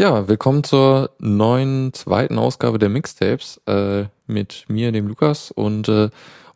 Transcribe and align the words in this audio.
Ja, 0.00 0.28
willkommen 0.28 0.64
zur 0.64 1.10
neuen 1.18 1.92
zweiten 1.92 2.38
Ausgabe 2.38 2.78
der 2.78 2.88
Mixtapes 2.88 3.60
äh, 3.66 4.06
mit 4.26 4.64
mir, 4.66 4.92
dem 4.92 5.06
Lukas 5.06 5.50
und 5.50 5.90
äh, 5.90 6.08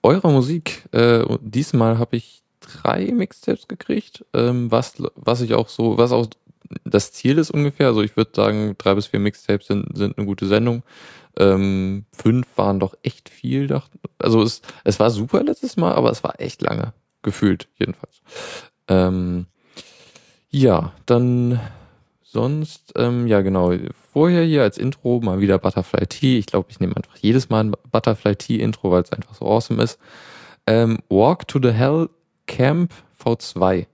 eurer 0.02 0.30
Musik. 0.30 0.88
Äh, 0.92 1.26
diesmal 1.42 1.98
habe 1.98 2.16
ich 2.16 2.42
drei 2.60 3.12
Mixtapes 3.12 3.68
gekriegt, 3.68 4.24
ähm, 4.32 4.70
was, 4.70 4.94
was 5.14 5.42
ich 5.42 5.52
auch 5.52 5.68
so, 5.68 5.98
was 5.98 6.10
auch 6.10 6.26
das 6.86 7.12
Ziel 7.12 7.36
ist 7.36 7.50
ungefähr. 7.50 7.88
Also 7.88 8.00
ich 8.00 8.16
würde 8.16 8.30
sagen, 8.34 8.76
drei 8.78 8.94
bis 8.94 9.08
vier 9.08 9.20
Mixtapes 9.20 9.66
sind, 9.66 9.94
sind 9.94 10.16
eine 10.16 10.26
gute 10.26 10.46
Sendung. 10.46 10.82
Ähm, 11.38 12.06
fünf 12.16 12.46
waren 12.56 12.80
doch 12.80 12.94
echt 13.02 13.28
viel. 13.28 13.78
Also 14.16 14.40
es, 14.40 14.62
es 14.84 14.98
war 14.98 15.10
super 15.10 15.42
letztes 15.42 15.76
Mal, 15.76 15.92
aber 15.92 16.10
es 16.10 16.24
war 16.24 16.40
echt 16.40 16.62
lange. 16.62 16.94
Gefühlt 17.20 17.68
jedenfalls. 17.76 18.22
Ähm, 18.88 19.48
ja, 20.48 20.94
dann 21.04 21.60
sonst, 22.34 22.92
ähm, 22.96 23.26
ja 23.26 23.40
genau, 23.40 23.72
vorher 24.12 24.42
hier 24.42 24.62
als 24.62 24.76
Intro 24.76 25.20
mal 25.22 25.40
wieder 25.40 25.58
Butterfly 25.58 26.06
Tea. 26.06 26.38
Ich 26.38 26.46
glaube, 26.46 26.66
ich 26.70 26.80
nehme 26.80 26.96
einfach 26.96 27.16
jedes 27.16 27.48
Mal 27.48 27.64
ein 27.64 27.72
Butterfly 27.90 28.36
Tea 28.36 28.60
Intro, 28.60 28.90
weil 28.90 29.02
es 29.02 29.12
einfach 29.12 29.34
so 29.34 29.46
awesome 29.46 29.82
ist. 29.82 29.98
Ähm, 30.66 30.98
Walk 31.08 31.48
to 31.48 31.58
the 31.62 31.70
Hell 31.70 32.10
Camp 32.46 32.92
V2 33.22 33.86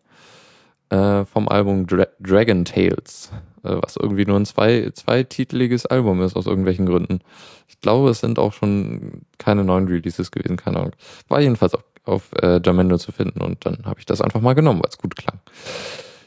äh, 0.89 1.25
vom 1.27 1.49
Album 1.49 1.87
Dra 1.87 2.07
Dragon 2.19 2.65
Tales, 2.65 3.31
äh, 3.63 3.77
was 3.81 3.97
irgendwie 3.97 4.25
nur 4.25 4.41
ein 4.41 4.47
zwei, 4.47 4.91
zweititeliges 4.93 5.87
Album 5.87 6.23
ist 6.23 6.35
aus 6.35 6.47
irgendwelchen 6.47 6.87
Gründen. 6.87 7.21
Ich 7.69 7.81
glaube, 7.81 8.11
es 8.11 8.21
sind 8.21 8.39
auch 8.39 8.55
schon 8.55 9.23
keine 9.39 9.65
neuen 9.65 9.87
Releases 9.87 10.31
gewesen, 10.31 10.57
keine 10.57 10.79
Ahnung. 10.79 10.97
War 11.29 11.41
jedenfalls 11.41 11.75
auf, 11.75 11.85
auf 12.05 12.31
äh, 12.41 12.59
Jamendo 12.65 12.97
zu 12.97 13.13
finden 13.13 13.43
und 13.43 13.67
dann 13.67 13.85
habe 13.85 14.01
ich 14.01 14.07
das 14.07 14.23
einfach 14.23 14.41
mal 14.41 14.55
genommen, 14.55 14.81
weil 14.83 14.91
es 14.91 14.99
gut 14.99 15.15
klang. 15.15 15.41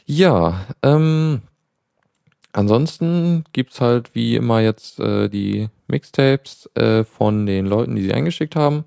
Ja, 0.06 0.66
ähm, 0.82 1.42
ansonsten 2.54 3.44
gibt's 3.52 3.80
halt 3.80 4.14
wie 4.14 4.36
immer 4.36 4.60
jetzt 4.60 4.98
äh, 5.00 5.28
die 5.28 5.68
Mixtapes 5.88 6.70
äh, 6.74 7.04
von 7.04 7.44
den 7.46 7.66
Leuten, 7.66 7.94
die 7.96 8.02
sie 8.02 8.14
eingeschickt 8.14 8.56
haben. 8.56 8.84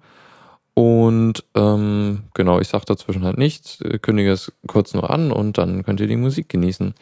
Und 0.74 1.44
ähm, 1.56 2.26
genau, 2.34 2.60
ich 2.60 2.68
sage 2.68 2.86
dazwischen 2.86 3.26
halt 3.26 3.38
nichts, 3.38 3.82
äh, 3.82 3.98
kündige 3.98 4.32
es 4.32 4.52
kurz 4.68 4.94
nur 4.94 5.10
an 5.10 5.32
und 5.32 5.58
dann 5.58 5.84
könnt 5.84 6.00
ihr 6.00 6.08
die 6.08 6.16
Musik 6.16 6.50
genießen. 6.50 6.94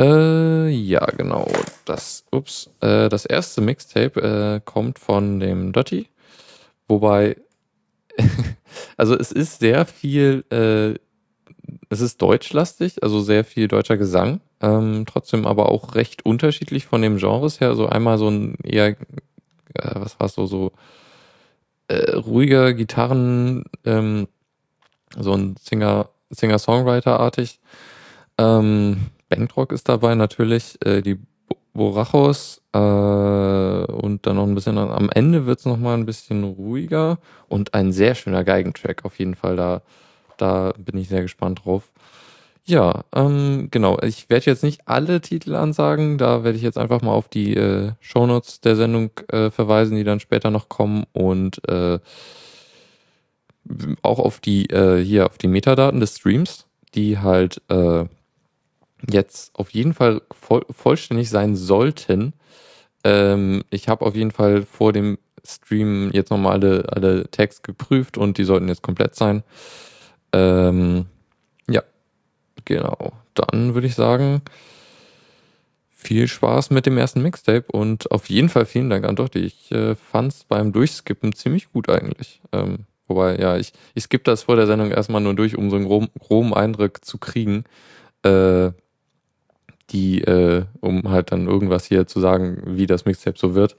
Äh, 0.00 0.70
ja, 0.70 1.06
genau. 1.06 1.46
Das, 1.84 2.24
ups, 2.32 2.70
äh, 2.80 3.08
das 3.08 3.26
erste 3.26 3.60
Mixtape 3.60 4.20
äh, 4.20 4.60
kommt 4.64 4.98
von 4.98 5.38
dem 5.38 5.72
Dotti. 5.72 6.08
Wobei, 6.88 7.36
also 8.96 9.16
es 9.16 9.30
ist 9.30 9.60
sehr 9.60 9.86
viel, 9.86 10.44
äh, 10.50 10.98
es 11.90 12.00
ist 12.00 12.20
deutschlastig, 12.22 13.02
also 13.02 13.20
sehr 13.20 13.44
viel 13.44 13.68
deutscher 13.68 13.96
Gesang. 13.96 14.40
Ähm, 14.60 15.04
trotzdem 15.06 15.46
aber 15.46 15.70
auch 15.70 15.94
recht 15.94 16.24
unterschiedlich 16.24 16.86
von 16.86 17.02
dem 17.02 17.18
Genres 17.18 17.60
her. 17.60 17.68
Also 17.68 17.86
einmal 17.88 18.18
so 18.18 18.28
ein 18.28 18.56
eher, 18.62 18.88
äh, 18.88 18.96
was 19.74 20.18
war 20.18 20.26
es 20.26 20.34
so, 20.34 20.46
so 20.46 20.72
äh, 21.88 22.12
ruhiger 22.12 22.72
Gitarren, 22.74 23.64
ähm, 23.84 24.28
so 25.18 25.32
ein 25.32 25.56
Singer, 25.60 26.08
Singer-Songwriter-artig. 26.30 27.60
Ähm, 28.38 29.10
Bankrock 29.28 29.72
ist 29.72 29.88
dabei 29.88 30.14
natürlich, 30.14 30.78
äh, 30.84 31.02
die 31.02 31.18
Borachos 31.74 32.62
äh, 32.72 32.78
und 32.78 34.20
dann 34.22 34.36
noch 34.36 34.46
ein 34.46 34.54
bisschen 34.54 34.78
am 34.78 35.10
Ende 35.10 35.44
wird 35.44 35.58
es 35.58 35.66
nochmal 35.66 35.96
ein 35.96 36.06
bisschen 36.06 36.44
ruhiger 36.44 37.18
und 37.48 37.74
ein 37.74 37.92
sehr 37.92 38.14
schöner 38.14 38.44
Geigentrack 38.44 39.04
auf 39.04 39.18
jeden 39.18 39.34
Fall. 39.34 39.56
Da, 39.56 39.82
da 40.36 40.72
bin 40.78 40.98
ich 40.98 41.08
sehr 41.08 41.22
gespannt 41.22 41.62
drauf. 41.64 41.90
Ja, 42.66 43.04
ähm, 43.14 43.68
genau. 43.70 43.98
Ich 44.00 44.30
werde 44.30 44.46
jetzt 44.46 44.62
nicht 44.62 44.88
alle 44.88 45.20
Titel 45.20 45.54
ansagen. 45.54 46.16
Da 46.16 46.44
werde 46.44 46.56
ich 46.56 46.64
jetzt 46.64 46.78
einfach 46.78 47.02
mal 47.02 47.12
auf 47.12 47.28
die 47.28 47.54
äh, 47.54 47.92
Shownotes 48.00 48.60
der 48.60 48.76
Sendung 48.76 49.10
äh, 49.28 49.50
verweisen, 49.50 49.96
die 49.96 50.04
dann 50.04 50.20
später 50.20 50.50
noch 50.50 50.70
kommen 50.70 51.04
und 51.12 51.66
äh, 51.68 51.98
auch 54.02 54.18
auf 54.18 54.40
die 54.40 54.66
äh, 54.70 55.02
hier 55.04 55.26
auf 55.26 55.38
die 55.38 55.48
Metadaten 55.48 56.00
des 56.00 56.16
Streams, 56.16 56.66
die 56.94 57.18
halt 57.18 57.60
äh, 57.68 58.04
jetzt 59.10 59.54
auf 59.54 59.70
jeden 59.70 59.94
Fall 59.94 60.22
voll, 60.32 60.64
vollständig 60.70 61.28
sein 61.28 61.56
sollten. 61.56 62.32
Ähm, 63.04 63.62
ich 63.70 63.88
habe 63.88 64.04
auf 64.06 64.14
jeden 64.14 64.30
Fall 64.30 64.62
vor 64.62 64.92
dem 64.92 65.18
Stream 65.46 66.10
jetzt 66.12 66.30
nochmal 66.30 66.52
alle, 66.52 66.86
alle 66.90 67.30
Tags 67.30 67.62
geprüft 67.62 68.16
und 68.16 68.38
die 68.38 68.44
sollten 68.44 68.68
jetzt 68.68 68.82
komplett 68.82 69.14
sein. 69.14 69.42
Ähm, 70.34 71.06
Genau. 72.64 73.12
Dann 73.34 73.74
würde 73.74 73.86
ich 73.86 73.94
sagen, 73.94 74.42
viel 75.90 76.28
Spaß 76.28 76.70
mit 76.70 76.86
dem 76.86 76.98
ersten 76.98 77.22
Mixtape 77.22 77.64
und 77.72 78.10
auf 78.10 78.28
jeden 78.28 78.48
Fall 78.48 78.66
vielen 78.66 78.90
Dank 78.90 79.04
an 79.04 79.16
Dotti. 79.16 79.40
Ich 79.40 79.70
äh, 79.72 79.94
fand 79.94 80.32
es 80.32 80.44
beim 80.44 80.72
Durchskippen 80.72 81.32
ziemlich 81.34 81.72
gut 81.72 81.88
eigentlich. 81.88 82.40
Ähm, 82.52 82.86
wobei, 83.06 83.36
ja, 83.38 83.56
ich, 83.56 83.72
ich 83.94 84.04
skippe 84.04 84.24
das 84.24 84.44
vor 84.44 84.56
der 84.56 84.66
Sendung 84.66 84.90
erstmal 84.90 85.20
nur 85.20 85.34
durch, 85.34 85.56
um 85.56 85.70
so 85.70 85.76
einen 85.76 85.86
groben, 85.86 86.08
groben 86.18 86.54
Eindruck 86.54 87.04
zu 87.04 87.18
kriegen. 87.18 87.64
Äh, 88.22 88.72
die, 89.90 90.22
äh, 90.22 90.64
um 90.80 91.10
halt 91.10 91.30
dann 91.30 91.46
irgendwas 91.46 91.84
hier 91.84 92.06
zu 92.06 92.18
sagen, 92.20 92.62
wie 92.64 92.86
das 92.86 93.04
Mixtape 93.04 93.38
so 93.38 93.54
wird. 93.54 93.76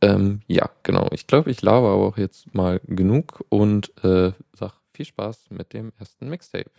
Ähm, 0.00 0.42
ja, 0.46 0.70
genau. 0.82 1.08
Ich 1.12 1.26
glaube, 1.26 1.50
ich 1.50 1.62
laber 1.62 1.88
aber 1.88 2.04
auch 2.06 2.18
jetzt 2.18 2.54
mal 2.54 2.80
genug 2.86 3.44
und 3.48 3.92
äh, 4.04 4.32
sag 4.54 4.72
viel 4.94 5.06
Spaß 5.06 5.46
mit 5.50 5.72
dem 5.72 5.92
ersten 5.98 6.28
Mixtape. 6.28 6.70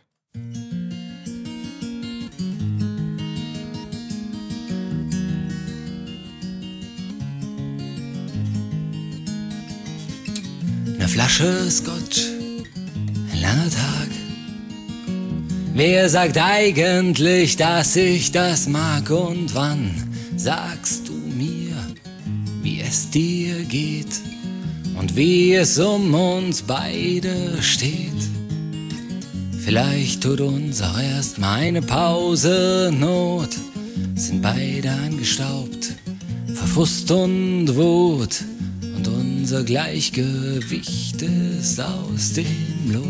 Eine 10.95 11.07
Flasche 11.07 11.69
Scotch, 11.69 12.29
ein 13.31 13.41
langer 13.41 13.69
Tag. 13.69 14.09
Wer 15.73 16.09
sagt 16.09 16.37
eigentlich, 16.37 17.57
dass 17.57 17.97
ich 17.97 18.31
das 18.31 18.67
mag 18.67 19.09
und 19.09 19.53
wann 19.53 19.91
sagst 20.37 21.09
du 21.09 21.13
mir, 21.13 21.75
wie 22.61 22.79
es 22.79 23.09
dir 23.09 23.63
geht 23.65 24.34
und 24.97 25.15
wie 25.15 25.53
es 25.53 25.77
um 25.79 26.13
uns 26.13 26.61
beide 26.61 27.61
steht? 27.61 28.11
Vielleicht 29.59 30.21
tut 30.21 30.41
uns 30.41 30.81
auch 30.81 30.99
erst 30.99 31.39
mal 31.39 31.55
eine 31.55 31.81
Pause 31.81 32.93
Not, 32.97 33.49
sind 34.15 34.41
beide 34.41 34.91
angestaubt, 34.91 35.93
verfusst 36.53 37.09
und 37.11 37.75
Wut 37.75 38.43
und 38.95 39.07
unser 39.07 39.63
Gleichgewicht 39.63 41.21
ist 41.21 41.81
aus 41.81 42.33
dem 42.33 42.93
Lot. 42.93 43.01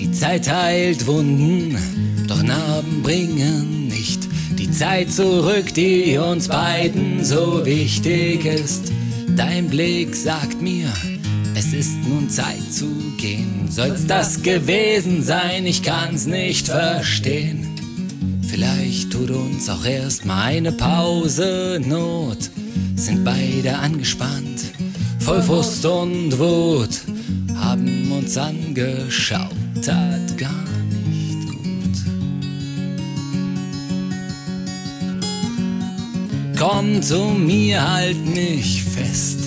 Die 0.00 0.10
Zeit 0.12 0.50
heilt 0.50 1.06
Wunden, 1.06 1.76
doch 2.26 2.42
Narben 2.42 3.02
bringen 3.02 3.88
nicht 3.88 4.33
die 4.64 4.70
Zeit 4.70 5.12
zurück, 5.12 5.74
die 5.74 6.16
uns 6.16 6.48
beiden 6.48 7.22
so 7.22 7.64
wichtig 7.66 8.46
ist. 8.46 8.92
Dein 9.36 9.68
Blick 9.68 10.14
sagt 10.14 10.62
mir, 10.62 10.88
es 11.54 11.74
ist 11.74 11.96
nun 12.08 12.30
Zeit 12.30 12.72
zu 12.72 12.86
gehen. 13.18 13.66
Soll's 13.68 14.06
das 14.06 14.42
gewesen 14.42 15.22
sein, 15.22 15.66
ich 15.66 15.82
kann's 15.82 16.26
nicht 16.26 16.68
verstehen. 16.68 18.40
Vielleicht 18.48 19.12
tut 19.12 19.30
uns 19.30 19.68
auch 19.68 19.84
erst 19.84 20.24
mal 20.24 20.44
eine 20.44 20.72
Pause 20.72 21.80
Not. 21.84 22.50
Sind 22.96 23.22
beide 23.22 23.76
angespannt, 23.76 24.62
voll 25.18 25.42
Frust 25.42 25.84
und 25.84 26.38
Wut. 26.38 27.00
Haben 27.56 28.10
uns 28.12 28.36
angeschaut, 28.38 29.50
tat 29.82 30.38
gar 30.38 30.73
Komm 36.56 37.02
zu 37.02 37.18
mir, 37.18 37.92
halt 37.92 38.24
mich 38.26 38.82
fest 38.82 39.44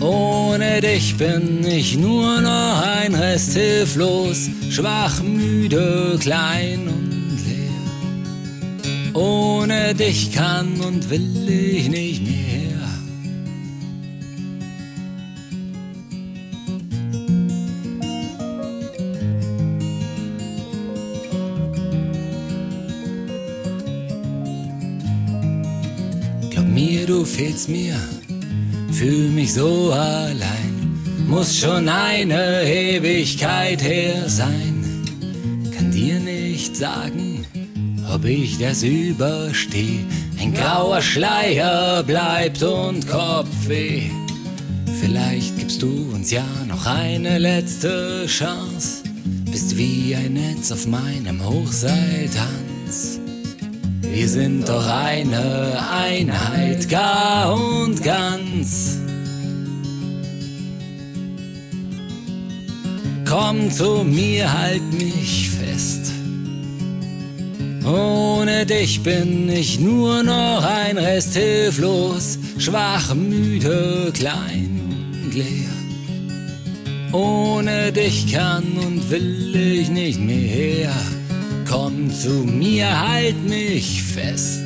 ohne 0.00 0.80
dich 0.80 1.16
bin 1.18 1.62
ich 1.66 1.96
nur 1.96 2.40
noch 2.40 2.82
ein 2.82 3.14
Rest 3.14 3.52
hilflos, 3.52 4.48
schwach, 4.70 5.22
müde, 5.22 6.16
klein 6.18 6.88
und 6.88 7.38
leer. 7.46 9.12
Ohne 9.14 9.94
dich 9.94 10.32
kann 10.32 10.80
und 10.80 11.10
will 11.10 11.48
ich 11.48 11.90
nicht 11.90 12.26
mehr. 12.26 12.39
Du 27.20 27.26
fehlst 27.26 27.68
mir 27.68 27.96
fühl 28.90 29.28
mich 29.28 29.52
so 29.52 29.92
allein. 29.92 30.74
muss 31.26 31.58
schon 31.58 31.86
eine 31.86 32.62
Ewigkeit 32.64 33.82
her 33.82 34.26
sein. 34.26 35.04
Kann 35.74 35.90
dir 35.90 36.18
nicht 36.18 36.74
sagen, 36.76 37.44
ob 38.14 38.24
ich 38.24 38.58
das 38.58 38.82
überstehe. 38.82 40.04
Ein 40.40 40.54
grauer 40.54 41.02
Schleier 41.02 42.02
bleibt 42.04 42.62
und 42.62 43.06
Kopfweh. 43.06 44.04
Vielleicht 45.00 45.58
gibst 45.58 45.82
du 45.82 46.10
uns 46.14 46.30
ja 46.30 46.46
noch 46.66 46.86
eine 46.86 47.38
letzte 47.38 48.24
Chance. 48.26 49.02
Bist 49.50 49.76
wie 49.76 50.16
ein 50.16 50.32
Netz 50.32 50.72
auf 50.72 50.86
meinem 50.86 51.44
Hochseiltanz. 51.44 52.69
Wir 54.12 54.28
sind 54.28 54.68
doch 54.68 54.86
eine 54.86 55.78
Einheit, 55.90 56.88
gar 56.88 57.54
und 57.54 58.02
ganz. 58.02 58.98
Komm 63.24 63.70
zu 63.70 64.02
mir, 64.04 64.52
halt 64.52 64.82
mich 64.92 65.50
fest. 65.50 66.12
Ohne 67.86 68.66
dich 68.66 69.02
bin 69.02 69.48
ich 69.48 69.78
nur 69.78 70.24
noch 70.24 70.64
ein 70.64 70.98
Rest 70.98 71.36
hilflos, 71.36 72.38
schwach, 72.58 73.14
müde, 73.14 74.10
klein 74.12 74.80
und 75.22 75.34
leer. 75.34 75.70
Ohne 77.12 77.92
dich 77.92 78.32
kann 78.32 78.64
und 78.76 79.08
will 79.10 79.54
ich 79.54 79.88
nicht 79.88 80.20
mehr. 80.20 80.92
Komm 81.70 82.12
zu 82.12 82.30
mir, 82.30 82.88
halt 83.08 83.48
mich 83.48 84.02
fest. 84.02 84.64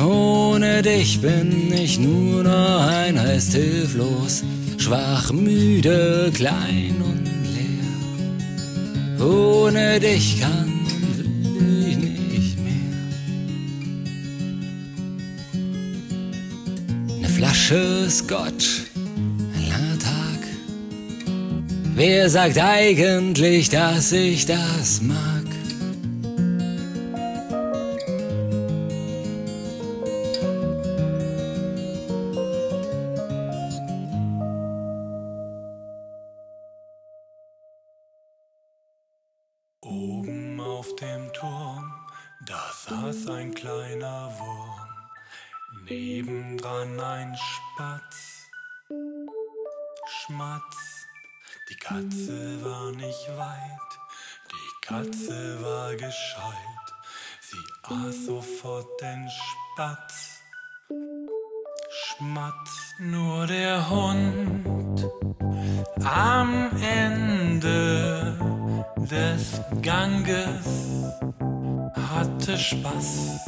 Ohne 0.00 0.82
dich 0.82 1.20
bin 1.20 1.72
ich 1.72 1.98
nur 1.98 2.44
noch 2.44 2.86
ein 2.86 3.18
Rest 3.18 3.54
hilflos, 3.54 4.44
schwach, 4.78 5.32
müde, 5.32 6.30
klein 6.32 6.94
und 7.02 7.24
leer. 9.18 9.26
Ohne 9.26 9.98
dich 9.98 10.40
kann 10.40 10.72
ich 11.88 11.96
nicht 11.96 12.58
mehr. 12.60 12.94
Eine 17.16 17.28
Flasche 17.28 18.08
Scotch, 18.08 18.85
Wer 21.98 22.28
sagt 22.28 22.58
eigentlich, 22.58 23.70
dass 23.70 24.12
ich 24.12 24.44
das 24.44 25.00
mag? 25.00 25.46
Oben 39.80 40.60
auf 40.60 40.94
dem 40.96 41.32
Turm, 41.32 41.94
da 42.44 42.60
saß 42.74 43.28
ein 43.28 43.54
kleiner 43.54 44.30
Wurm, 44.38 45.86
nebendran 45.88 47.00
ein 47.00 47.34
Spatz. 47.34 48.42
Schmatz, 50.08 50.95
die 51.68 51.76
Katze 51.76 52.64
war 52.64 52.92
nicht 52.92 53.28
weit, 53.36 53.90
die 54.52 54.86
Katze 54.86 55.62
war 55.62 55.92
gescheit, 55.92 56.86
sie 57.40 57.56
aß 57.82 58.26
sofort 58.26 58.86
den 59.00 59.28
Spatz. 59.28 60.40
Schmatz, 61.90 62.94
nur 62.98 63.46
der 63.46 63.90
Hund. 63.90 65.06
Am 66.04 66.70
Ende 66.80 68.38
des 69.10 69.60
Ganges 69.82 71.12
hatte 71.94 72.56
Spaß. 72.56 73.40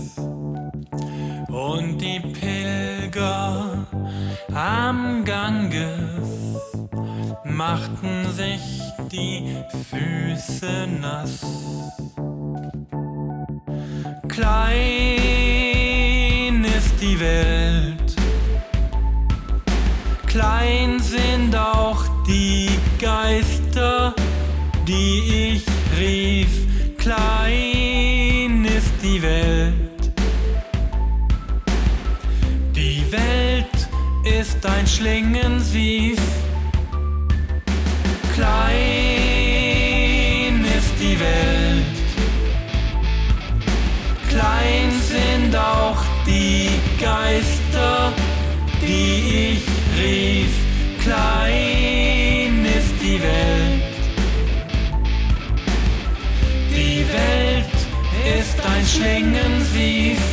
Und 1.48 1.98
die 1.98 2.20
Pilger 2.20 3.86
am 4.54 5.17
machten 7.58 8.32
sich 8.32 8.62
die 9.10 9.64
Füße 9.90 10.86
nass. 11.00 11.44
Klein 14.28 14.74
ist 16.64 17.00
die 17.00 17.18
Welt, 17.18 18.14
klein 20.26 21.00
sind 21.00 21.56
auch 21.56 22.04
die 22.26 22.70
Geister 23.00 24.14
die 24.88 25.52
ich 25.54 25.64
rief, 25.98 26.48
klein 26.96 28.64
ist 28.64 28.94
die 29.02 29.20
Welt. 29.20 30.12
Die 32.74 33.04
Welt 33.12 33.88
ist 34.24 34.64
ein 34.64 34.86
Schlingensief, 34.86 36.18
Geister, 47.00 48.12
die 48.82 49.54
ich 49.54 49.62
rief, 50.02 50.50
klein 51.02 52.66
ist 52.66 52.94
die 53.00 53.22
Welt. 53.22 53.82
Die 56.70 57.04
Welt 57.12 58.40
ist 58.40 58.58
ein 58.60 58.84
Schlingensief. 58.84 60.27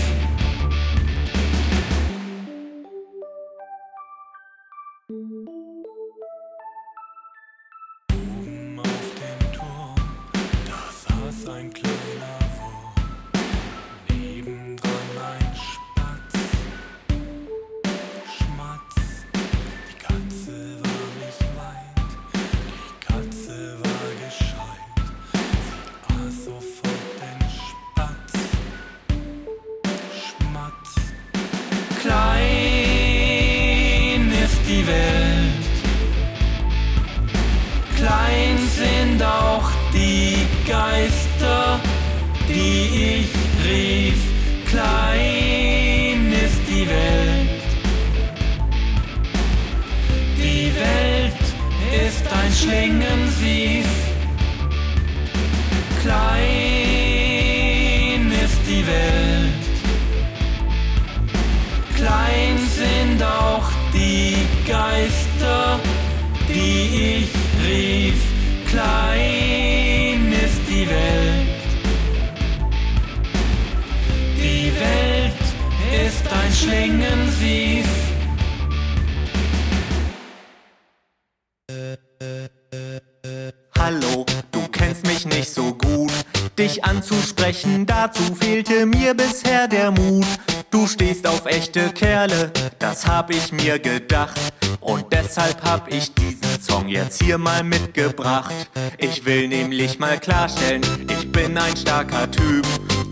Hab 93.26 93.34
ich 93.34 93.52
mir 93.52 93.80
gedacht. 93.80 94.40
Und 94.82 95.12
deshalb 95.12 95.60
hab 95.64 95.92
ich 95.92 96.14
diesen 96.14 96.62
Song 96.62 96.88
jetzt 96.88 97.24
hier 97.24 97.40
mal 97.40 97.64
mitgebracht. 97.64 98.54
Ich 99.00 99.26
will 99.26 99.48
nämlich 99.48 99.98
mal 99.98 100.20
klarstellen, 100.20 100.84
ich 101.10 101.32
bin 101.32 101.58
ein 101.58 101.76
starker 101.76 102.30
Typ. 102.30 102.64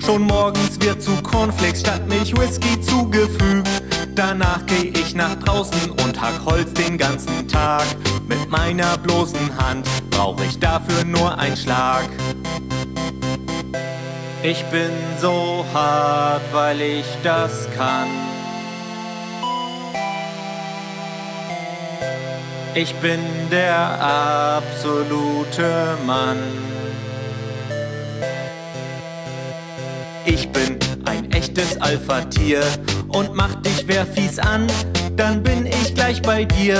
Schon 0.06 0.22
morgens 0.22 0.80
wird 0.80 1.02
zu 1.02 1.20
Cornflakes 1.24 1.80
statt 1.80 2.08
Milch 2.08 2.38
Whisky 2.38 2.80
zugefügt. 2.80 3.68
Danach 4.14 4.64
geh 4.68 4.90
ich 4.90 5.16
nach 5.16 5.34
draußen 5.34 5.90
und 5.90 6.22
hack 6.22 6.46
Holz 6.46 6.72
den 6.74 7.00
ganzen 7.00 7.48
Tag. 7.48 7.86
Mit 8.28 8.52
meiner 8.52 8.96
bloßen 9.00 9.58
Hand 9.58 9.88
brauch 10.12 10.40
ich 10.42 10.60
dafür 10.60 11.06
nur 11.06 11.36
einen 11.40 11.58
Schlag. 11.58 12.08
Ich 14.44 14.64
bin 14.66 14.92
so 15.20 15.66
hart, 15.74 16.44
weil 16.52 16.82
ich 16.82 17.06
das 17.24 17.68
kann. 17.76 18.33
Ich 22.76 22.96
bin 22.96 23.20
der 23.52 23.78
absolute 24.02 25.96
Mann. 26.08 26.38
Ich 30.26 30.50
bin 30.50 30.80
ein 31.06 31.32
echtes 31.32 31.80
Alpha-Tier 31.80 32.64
und 33.10 33.36
mach 33.36 33.54
dich 33.62 33.84
wer 33.86 34.08
fies 34.08 34.40
an, 34.40 34.66
dann 35.16 35.44
bin 35.44 35.68
ich 35.68 35.94
gleich 35.94 36.24
bei 36.24 36.46
dir 36.46 36.80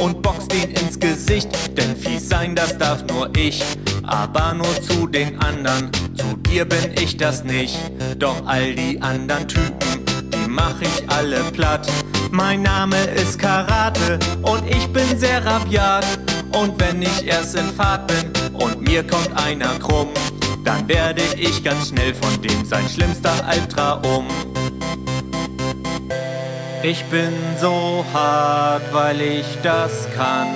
und 0.00 0.22
box 0.22 0.48
den 0.48 0.70
ins 0.70 0.98
Gesicht, 0.98 1.48
denn 1.76 1.94
fies 1.94 2.26
sein, 2.26 2.54
das 2.54 2.78
darf 2.78 3.04
nur 3.08 3.28
ich, 3.36 3.62
aber 4.04 4.54
nur 4.54 4.80
zu 4.80 5.06
den 5.06 5.38
anderen, 5.40 5.90
zu 6.14 6.38
dir 6.48 6.64
bin 6.64 6.94
ich 6.98 7.18
das 7.18 7.44
nicht, 7.44 7.78
doch 8.18 8.46
all 8.46 8.74
die 8.74 8.98
anderen 9.02 9.46
Typen, 9.46 10.06
die 10.32 10.48
mach 10.48 10.80
ich 10.80 11.10
alle 11.10 11.40
platt. 11.52 11.86
Mein 12.34 12.62
Name 12.62 12.96
ist 13.14 13.38
Karate 13.38 14.18
und 14.42 14.68
ich 14.68 14.92
bin 14.92 15.16
sehr 15.16 15.46
rabiat. 15.46 16.04
Und 16.52 16.80
wenn 16.80 17.00
ich 17.00 17.24
erst 17.28 17.54
in 17.54 17.68
Fahrt 17.74 18.08
bin 18.08 18.32
und 18.54 18.80
mir 18.80 19.06
kommt 19.06 19.30
einer 19.36 19.78
krumm, 19.78 20.08
dann 20.64 20.88
werde 20.88 21.22
ich 21.38 21.62
ganz 21.62 21.90
schnell 21.90 22.12
von 22.12 22.42
dem 22.42 22.64
sein 22.64 22.88
schlimmster 22.88 23.32
Albtraum. 23.46 24.26
Ich 26.82 27.04
bin 27.04 27.32
so 27.60 28.04
hart, 28.12 28.82
weil 28.92 29.20
ich 29.20 29.46
das 29.62 30.08
kann. 30.16 30.48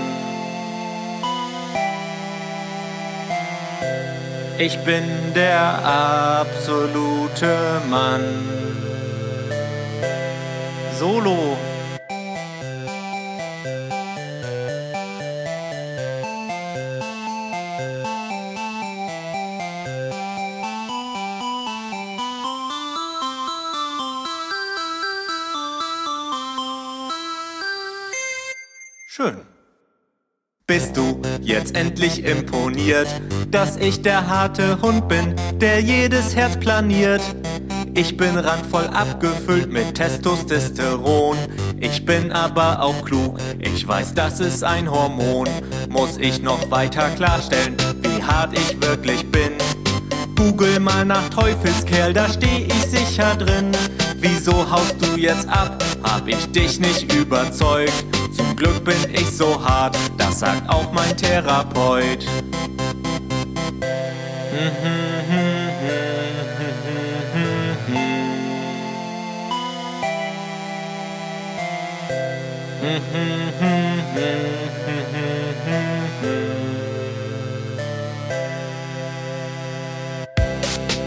Ich 4.59 4.77
bin 4.81 5.05
der 5.33 5.85
absolute 5.85 7.81
Mann. 7.89 8.88
Solo. 10.99 11.57
Schön. 29.07 29.37
Bist 30.67 30.97
du 30.97 31.23
jetzt 31.41 31.77
endlich 31.77 32.25
imponiert, 32.25 33.07
dass 33.53 33.77
ich 33.77 34.03
der 34.03 34.27
harte 34.27 34.83
Hund 34.83 35.07
bin, 35.09 35.37
der 35.61 35.81
jedes 35.81 36.35
Herz 36.35 36.59
planiert? 36.59 37.23
Ich 37.99 38.17
bin 38.17 38.39
randvoll 38.39 38.87
abgefüllt 38.95 39.73
mit 39.73 39.97
Testosteron. 39.97 41.37
Ich 41.81 42.05
bin 42.07 42.31
aber 42.31 42.81
auch 42.81 43.05
klug, 43.05 43.41
ich 43.59 43.89
weiß, 43.89 44.15
das 44.15 44.39
ist 44.39 44.63
ein 44.63 44.89
Hormon. 44.89 45.49
Muss 45.89 46.17
ich 46.17 46.41
noch 46.41 46.71
weiter 46.71 47.11
klarstellen, 47.17 47.77
wie 48.03 48.23
hart 48.23 48.57
ich 48.57 48.81
wirklich 48.81 49.29
bin? 49.33 49.51
Google 50.37 50.79
mal 50.79 51.05
nach 51.05 51.29
Teufelskerl, 51.31 52.13
da 52.13 52.29
steh 52.29 52.69
ich 52.69 52.87
sicher 52.87 53.35
drin. 53.35 53.73
Wieso 54.19 54.71
haust 54.71 54.95
du 55.01 55.19
jetzt 55.19 55.49
ab? 55.49 55.83
Hab 56.05 56.29
ich 56.29 56.47
dich 56.53 56.79
nicht 56.79 57.13
überzeugt? 57.13 58.05
Zum 58.33 58.55
Glück 58.55 58.85
bin 58.85 59.13
ich 59.13 59.29
so 59.29 59.61
hart, 59.61 59.97
das 60.17 60.39
sagt 60.39 60.71
auch 60.71 60.93
mein 60.93 61.17
Therapeut. 61.17 62.25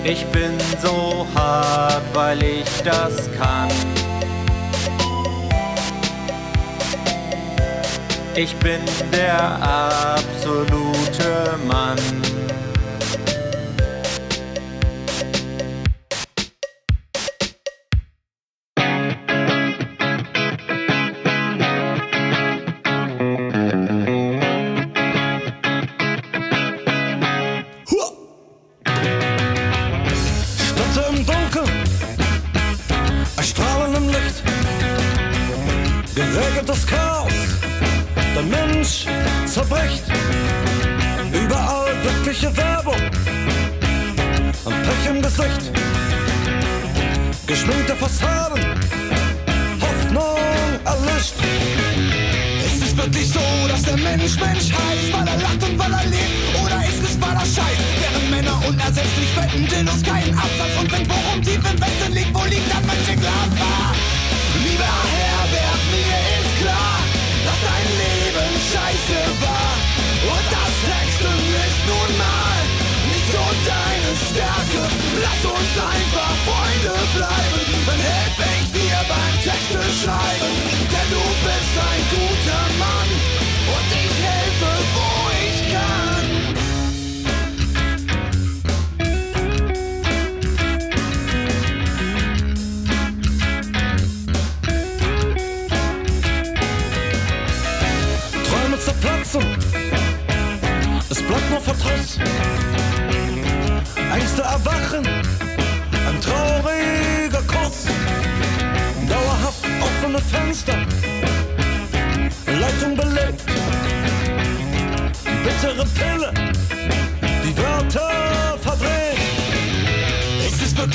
Ich 0.03 0.25
bin 0.27 0.57
so 0.81 1.27
hart, 1.35 2.01
weil 2.13 2.41
ich 2.41 2.81
das 2.83 3.29
kann. 3.37 3.69
Ich 8.35 8.55
bin 8.57 8.79
der 9.11 9.61
absolute 9.61 11.57
Mann. 11.67 12.30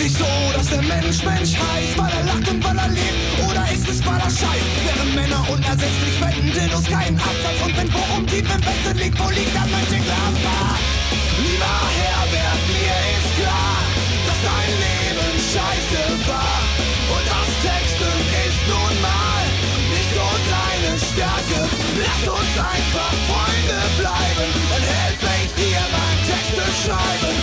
Wirklich 0.06 0.22
so, 0.22 0.52
dass 0.54 0.68
der 0.68 0.82
Mensch 0.82 1.18
Mensch 1.24 1.58
heißt, 1.58 1.98
weil 1.98 2.12
er 2.12 2.22
lacht 2.30 2.46
und 2.46 2.62
weil 2.62 2.78
er 2.78 2.88
lebt? 2.94 3.26
Oder 3.42 3.66
ist 3.74 3.88
es 3.90 3.98
weil 4.06 4.20
er 4.22 4.30
scheißt? 4.30 4.70
Während 4.86 5.14
Männer 5.16 5.42
unersetzlich 5.50 6.14
wetten, 6.22 6.46
Dildos 6.46 6.86
keinen 6.86 7.18
Absatz 7.18 7.58
und 7.66 7.76
wenn 7.76 7.90
Bochum 7.90 8.24
tief 8.28 8.46
im 8.46 8.62
Westen 8.62 8.98
liegt, 9.02 9.18
wo 9.18 9.28
liegt 9.34 9.50
dann 9.50 9.66
Mönchengladbach? 9.66 10.78
Lieber 11.42 11.78
Herbert, 11.98 12.62
mir 12.70 12.98
ist 13.18 13.30
klar, 13.34 13.78
dass 14.30 14.40
dein 14.46 14.70
Leben 14.78 15.32
scheiße 15.42 16.02
war 16.30 16.58
und 17.10 17.24
das 17.26 17.50
Texten 17.66 18.14
ist 18.46 18.62
nun 18.70 18.94
mal 19.02 19.42
nicht 19.90 20.10
so 20.14 20.26
deine 20.54 20.92
Stärke. 21.02 21.60
Lass 21.98 22.22
uns 22.30 22.54
einfach 22.54 23.12
Freunde 23.26 23.78
bleiben, 23.98 24.50
dann 24.70 24.84
helfe 24.86 25.30
ich 25.42 25.50
dir 25.58 25.82
beim 25.90 26.18
Texte 26.30 26.62
schreiben, 26.78 27.34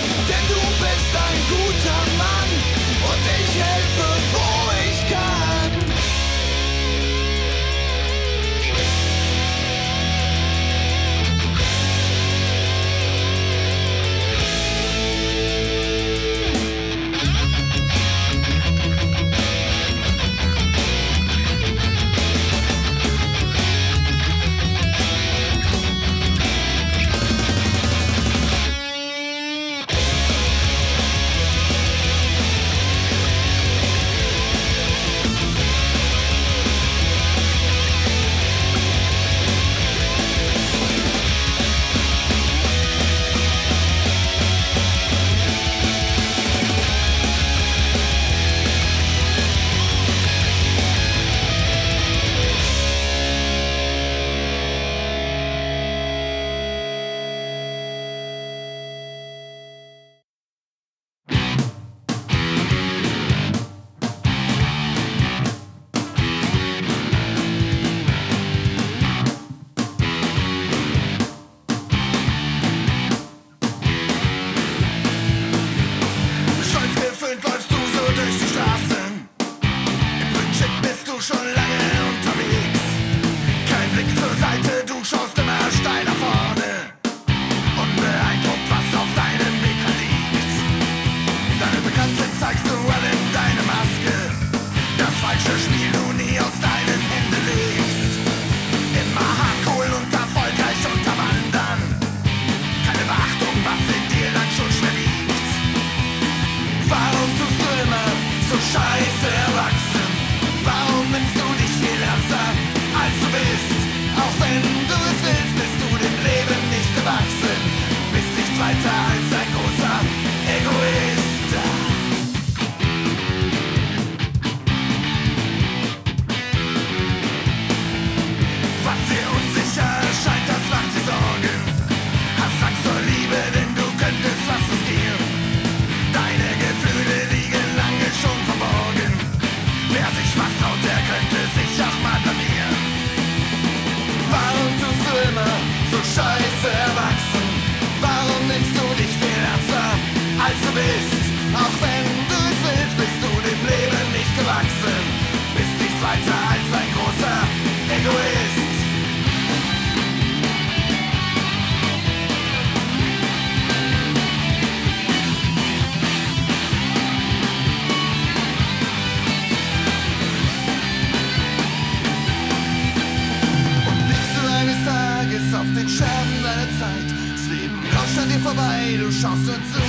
Chance 179.24 179.54
dazu. 179.54 179.82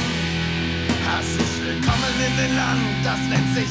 Herzlich 1.03 1.53
willkommen 1.61 2.15
in 2.25 2.37
dem 2.37 2.57
Land, 2.57 2.81
das 3.03 3.19
nennt 3.29 3.53
sich 3.53 3.69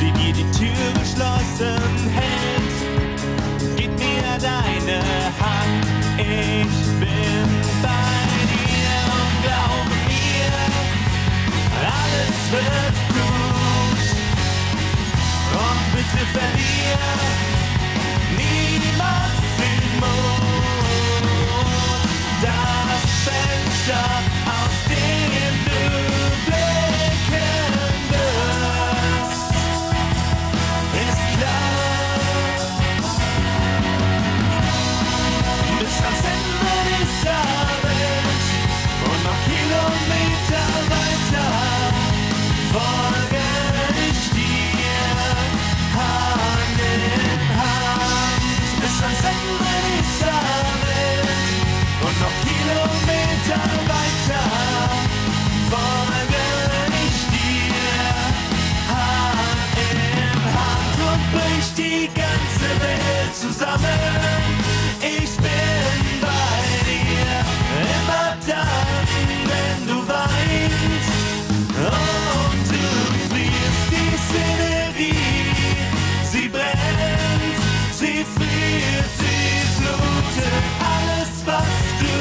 wie 0.00 0.12
dir 0.12 0.32
die 0.32 0.50
Tür 0.50 0.92
geschlossen 1.00 2.10
hält. 2.10 2.78
Gib 3.76 3.90
mir 3.98 4.38
deine 4.40 5.00
Hand, 5.40 5.86
ich 6.18 6.76
bin 7.00 7.48
bei 7.82 8.16
dir 8.52 8.94
und 9.16 9.34
glaube 9.44 9.94
mir, 10.08 10.54
alles 11.80 12.38
wird 12.52 12.96
gut. 13.16 14.04
Und 15.64 15.82
bitte 15.94 16.22
verlier 16.36 17.04
niemals 18.36 19.38
den 19.60 19.84
Mut. 20.00 21.26
Das 22.42 23.02
Fenster, 23.24 24.04
aus 24.46 24.76
dem 24.90 25.54
du 25.64 26.25
zusammen. 63.46 64.42
Ich 65.00 65.36
bin 65.36 66.20
bei 66.20 66.58
dir, 66.88 67.30
immer 67.96 68.36
dann, 68.46 69.06
wenn 69.50 69.86
du 69.86 69.96
weinst. 70.08 71.10
Und 71.76 72.66
du 72.72 72.86
fliehst 73.28 73.86
die 73.90 74.12
Szenerie, 74.26 75.14
sie 76.30 76.48
brennt, 76.48 77.58
sie 77.92 78.24
friert, 78.34 79.10
sie 79.20 79.48
flutet 79.76 80.64
alles, 80.94 81.32
was 81.44 81.74
du 82.00 82.14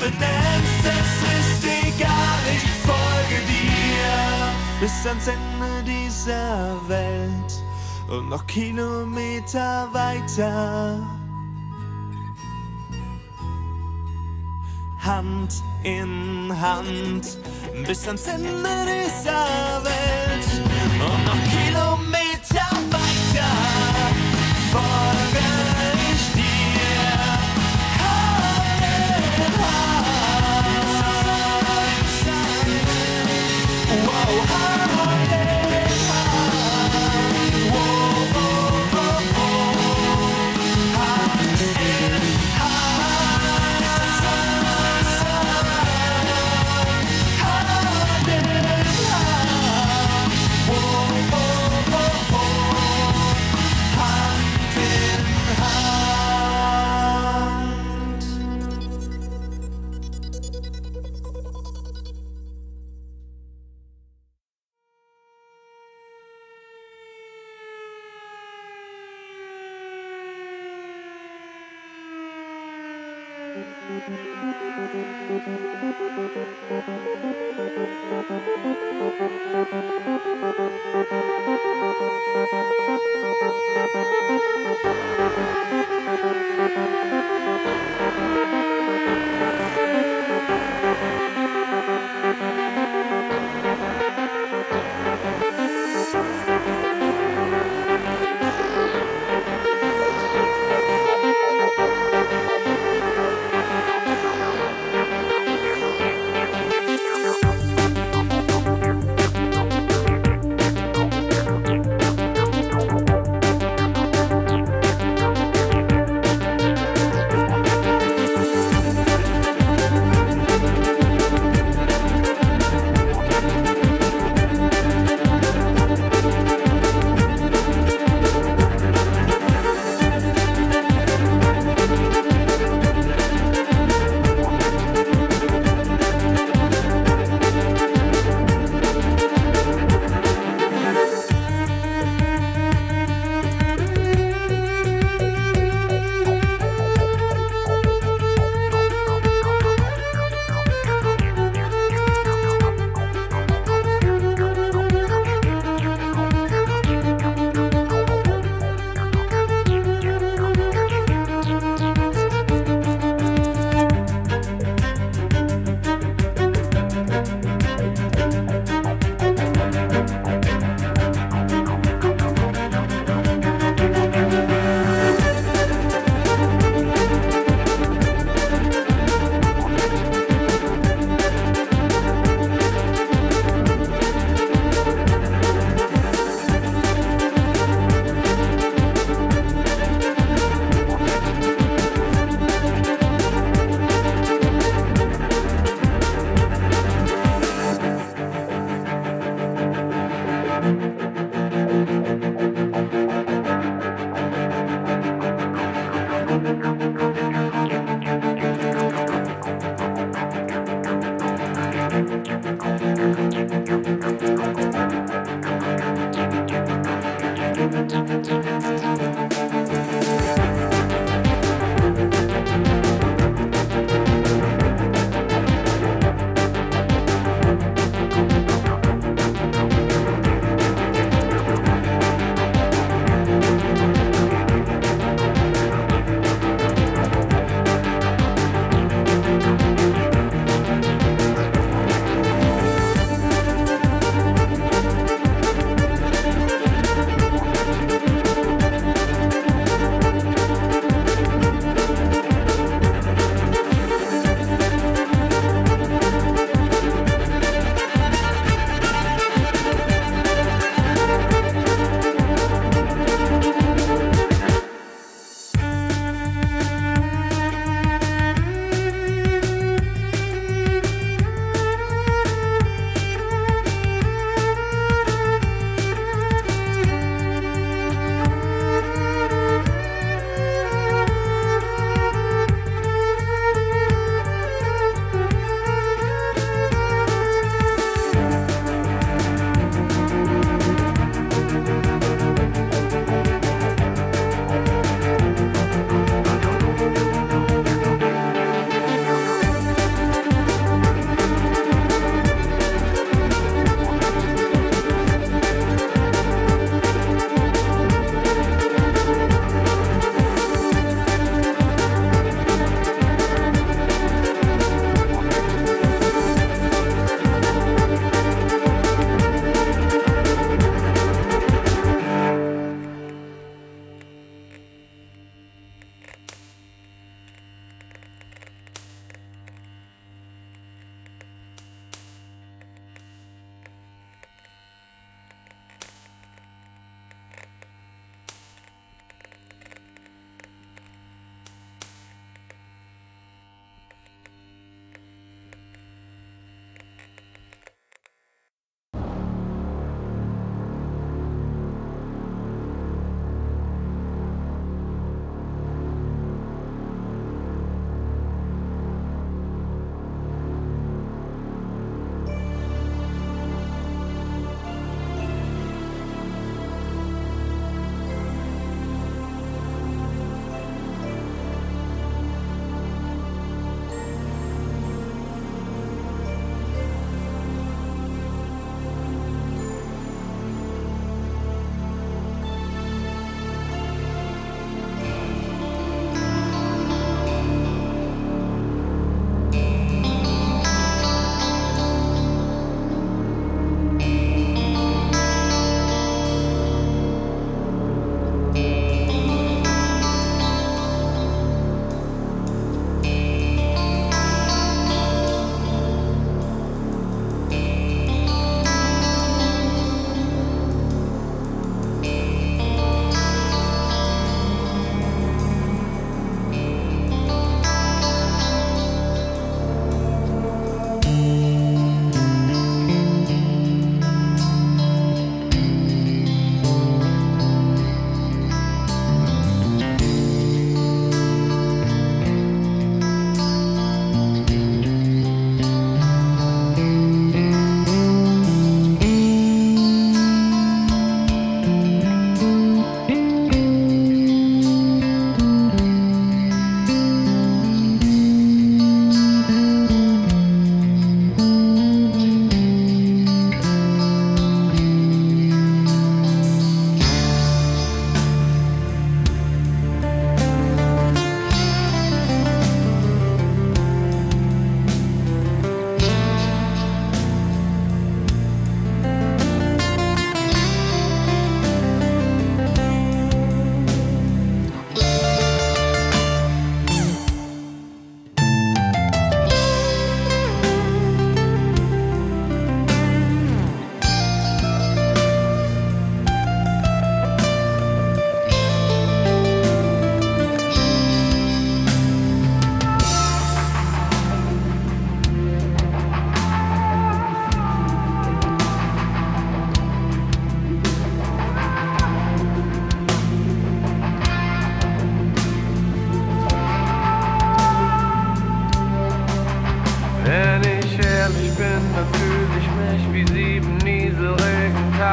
benennst. 0.00 0.84
Es 0.84 1.12
ist 1.38 1.62
egal, 1.86 2.42
ich 2.54 2.66
folge 2.86 3.38
dir 3.46 4.80
bis 4.80 5.06
ans 5.06 5.26
Ende 5.26 5.82
dieser 5.84 6.76
Welt 6.88 7.61
und 8.12 8.28
noch 8.28 8.46
Kilometer 8.46 9.88
weiter. 9.92 11.00
Hand 14.98 15.62
in 15.82 16.52
Hand 16.60 17.38
bis 17.86 18.06
ans 18.06 18.26
Ende 18.26 18.50
dieser 18.86 19.82
Welt 19.82 20.46
und 21.00 21.24
noch 21.24 21.32
Kilometer 21.32 21.61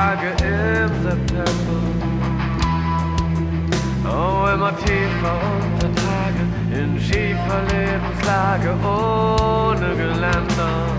Tage 0.09 0.29
im 0.43 1.03
September. 1.03 1.79
Oh, 4.05 4.47
immer 4.51 4.75
tiefer 4.75 5.37
unter 5.61 5.93
Tage 5.93 6.41
in 6.73 6.99
schiefer 6.99 7.61
Lebenslage 7.69 8.73
ohne 8.83 9.95
Geländer. 9.95 10.98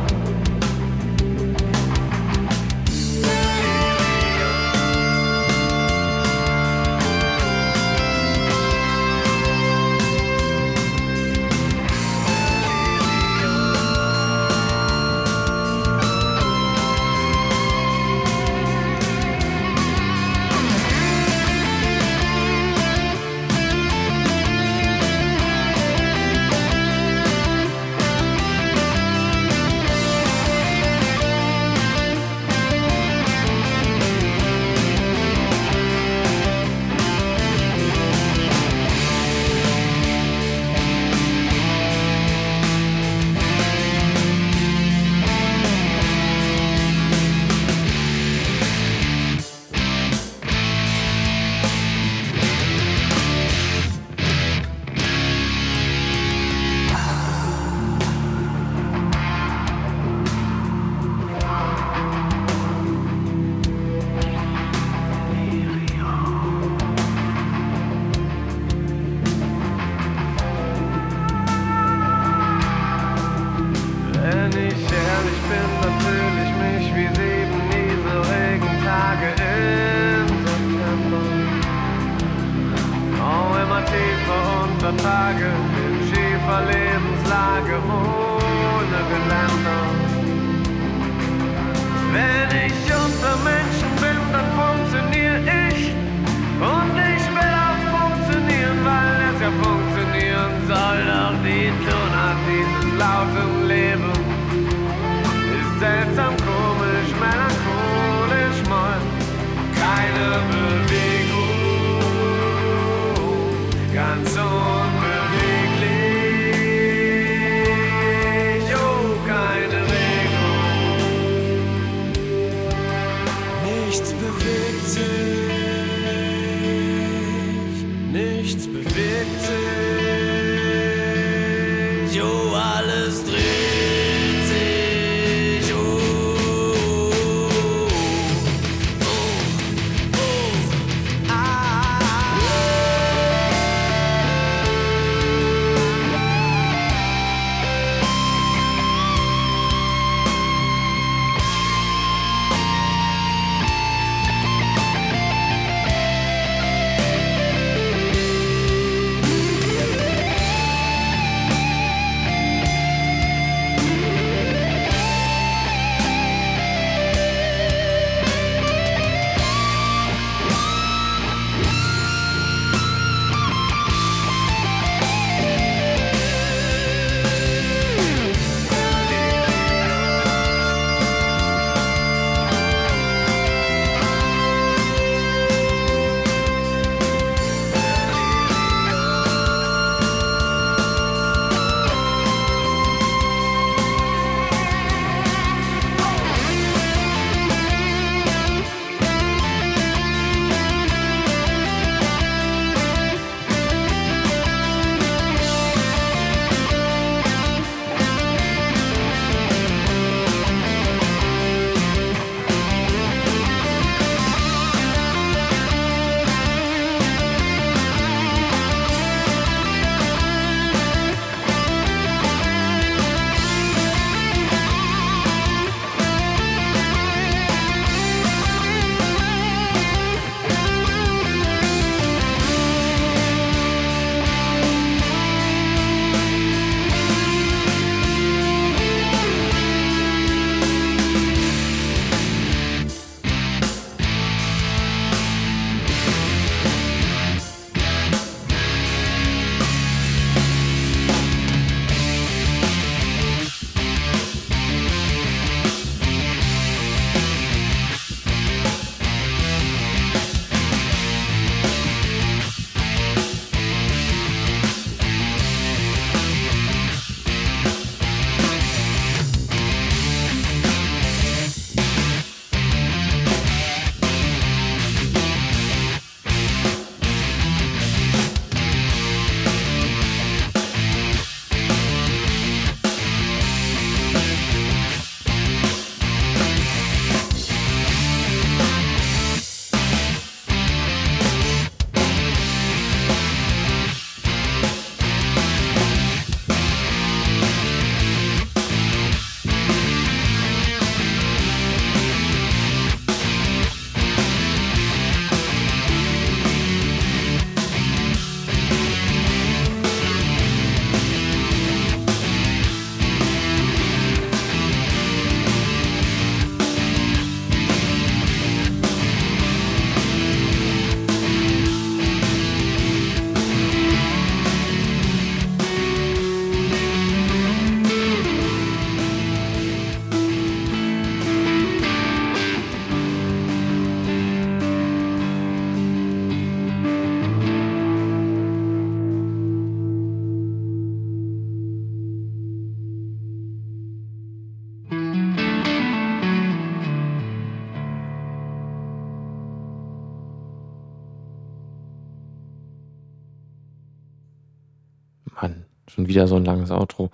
Wieder 356.10 356.28
so 356.28 356.36
ein 356.36 356.44
langes 356.44 356.70
Outro. 356.70 357.10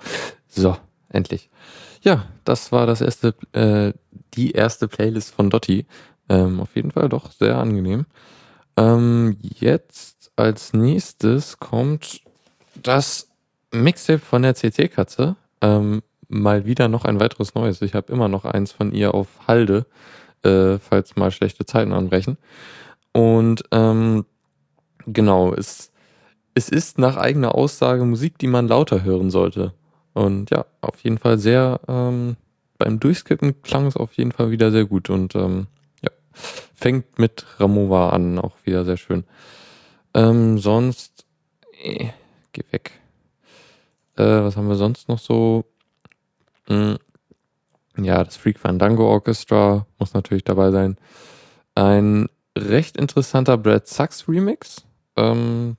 So, 0.48 0.76
endlich. 1.08 1.48
Ja, 2.02 2.24
das 2.44 2.72
war 2.72 2.86
das 2.86 3.00
erste, 3.00 3.34
äh, 3.52 3.92
die 4.34 4.52
erste 4.52 4.88
Playlist 4.88 5.34
von 5.34 5.50
Dotti. 5.50 5.86
Ähm, 6.28 6.60
auf 6.60 6.74
jeden 6.74 6.90
Fall 6.90 7.08
doch 7.08 7.30
sehr 7.30 7.58
angenehm. 7.58 8.06
Ähm, 8.76 9.36
jetzt 9.40 10.32
als 10.34 10.72
nächstes 10.72 11.58
kommt 11.58 12.20
das 12.74 13.28
Mixtape 13.72 14.18
von 14.18 14.42
der 14.42 14.54
CC-Katze. 14.54 15.36
Ähm, 15.60 16.02
mal 16.28 16.66
wieder 16.66 16.88
noch 16.88 17.04
ein 17.04 17.20
weiteres 17.20 17.54
neues. 17.54 17.82
Ich 17.82 17.94
habe 17.94 18.12
immer 18.12 18.28
noch 18.28 18.44
eins 18.44 18.72
von 18.72 18.92
ihr 18.92 19.14
auf 19.14 19.28
Halde, 19.46 19.86
äh, 20.42 20.78
falls 20.78 21.16
mal 21.16 21.30
schlechte 21.30 21.64
Zeiten 21.66 21.92
anbrechen. 21.92 22.38
Und 23.12 23.64
ähm, 23.72 24.26
genau, 25.06 25.54
es, 25.54 25.92
es 26.56 26.70
ist 26.70 26.98
nach 26.98 27.18
eigener 27.18 27.54
Aussage 27.54 28.06
Musik, 28.06 28.38
die 28.38 28.46
man 28.46 28.66
lauter 28.66 29.04
hören 29.04 29.30
sollte. 29.30 29.74
Und 30.14 30.48
ja, 30.48 30.64
auf 30.80 30.98
jeden 31.00 31.18
Fall 31.18 31.38
sehr, 31.38 31.80
ähm, 31.86 32.36
beim 32.78 32.98
Durchskippen 32.98 33.60
klang 33.60 33.84
es 33.86 33.96
auf 33.96 34.14
jeden 34.14 34.32
Fall 34.32 34.50
wieder 34.50 34.70
sehr 34.70 34.86
gut. 34.86 35.10
Und 35.10 35.34
ähm, 35.34 35.66
ja, 36.02 36.10
fängt 36.74 37.18
mit 37.18 37.44
Ramova 37.58 38.08
an, 38.08 38.38
auch 38.38 38.54
wieder 38.64 38.86
sehr 38.86 38.96
schön. 38.96 39.24
Ähm, 40.14 40.56
sonst, 40.56 41.26
eh, 41.82 42.08
geh 42.52 42.62
weg. 42.70 42.92
Äh, 44.16 44.24
was 44.24 44.56
haben 44.56 44.68
wir 44.68 44.76
sonst 44.76 45.10
noch 45.10 45.18
so? 45.18 45.66
Hm, 46.68 46.96
ja, 47.98 48.24
das 48.24 48.38
Freak 48.38 48.58
Fandango 48.58 49.06
Orchestra 49.06 49.86
muss 49.98 50.14
natürlich 50.14 50.44
dabei 50.44 50.70
sein. 50.70 50.96
Ein 51.74 52.30
recht 52.56 52.96
interessanter 52.96 53.58
Brad 53.58 53.86
Sachs 53.86 54.26
Remix. 54.26 54.86
Ähm, 55.16 55.76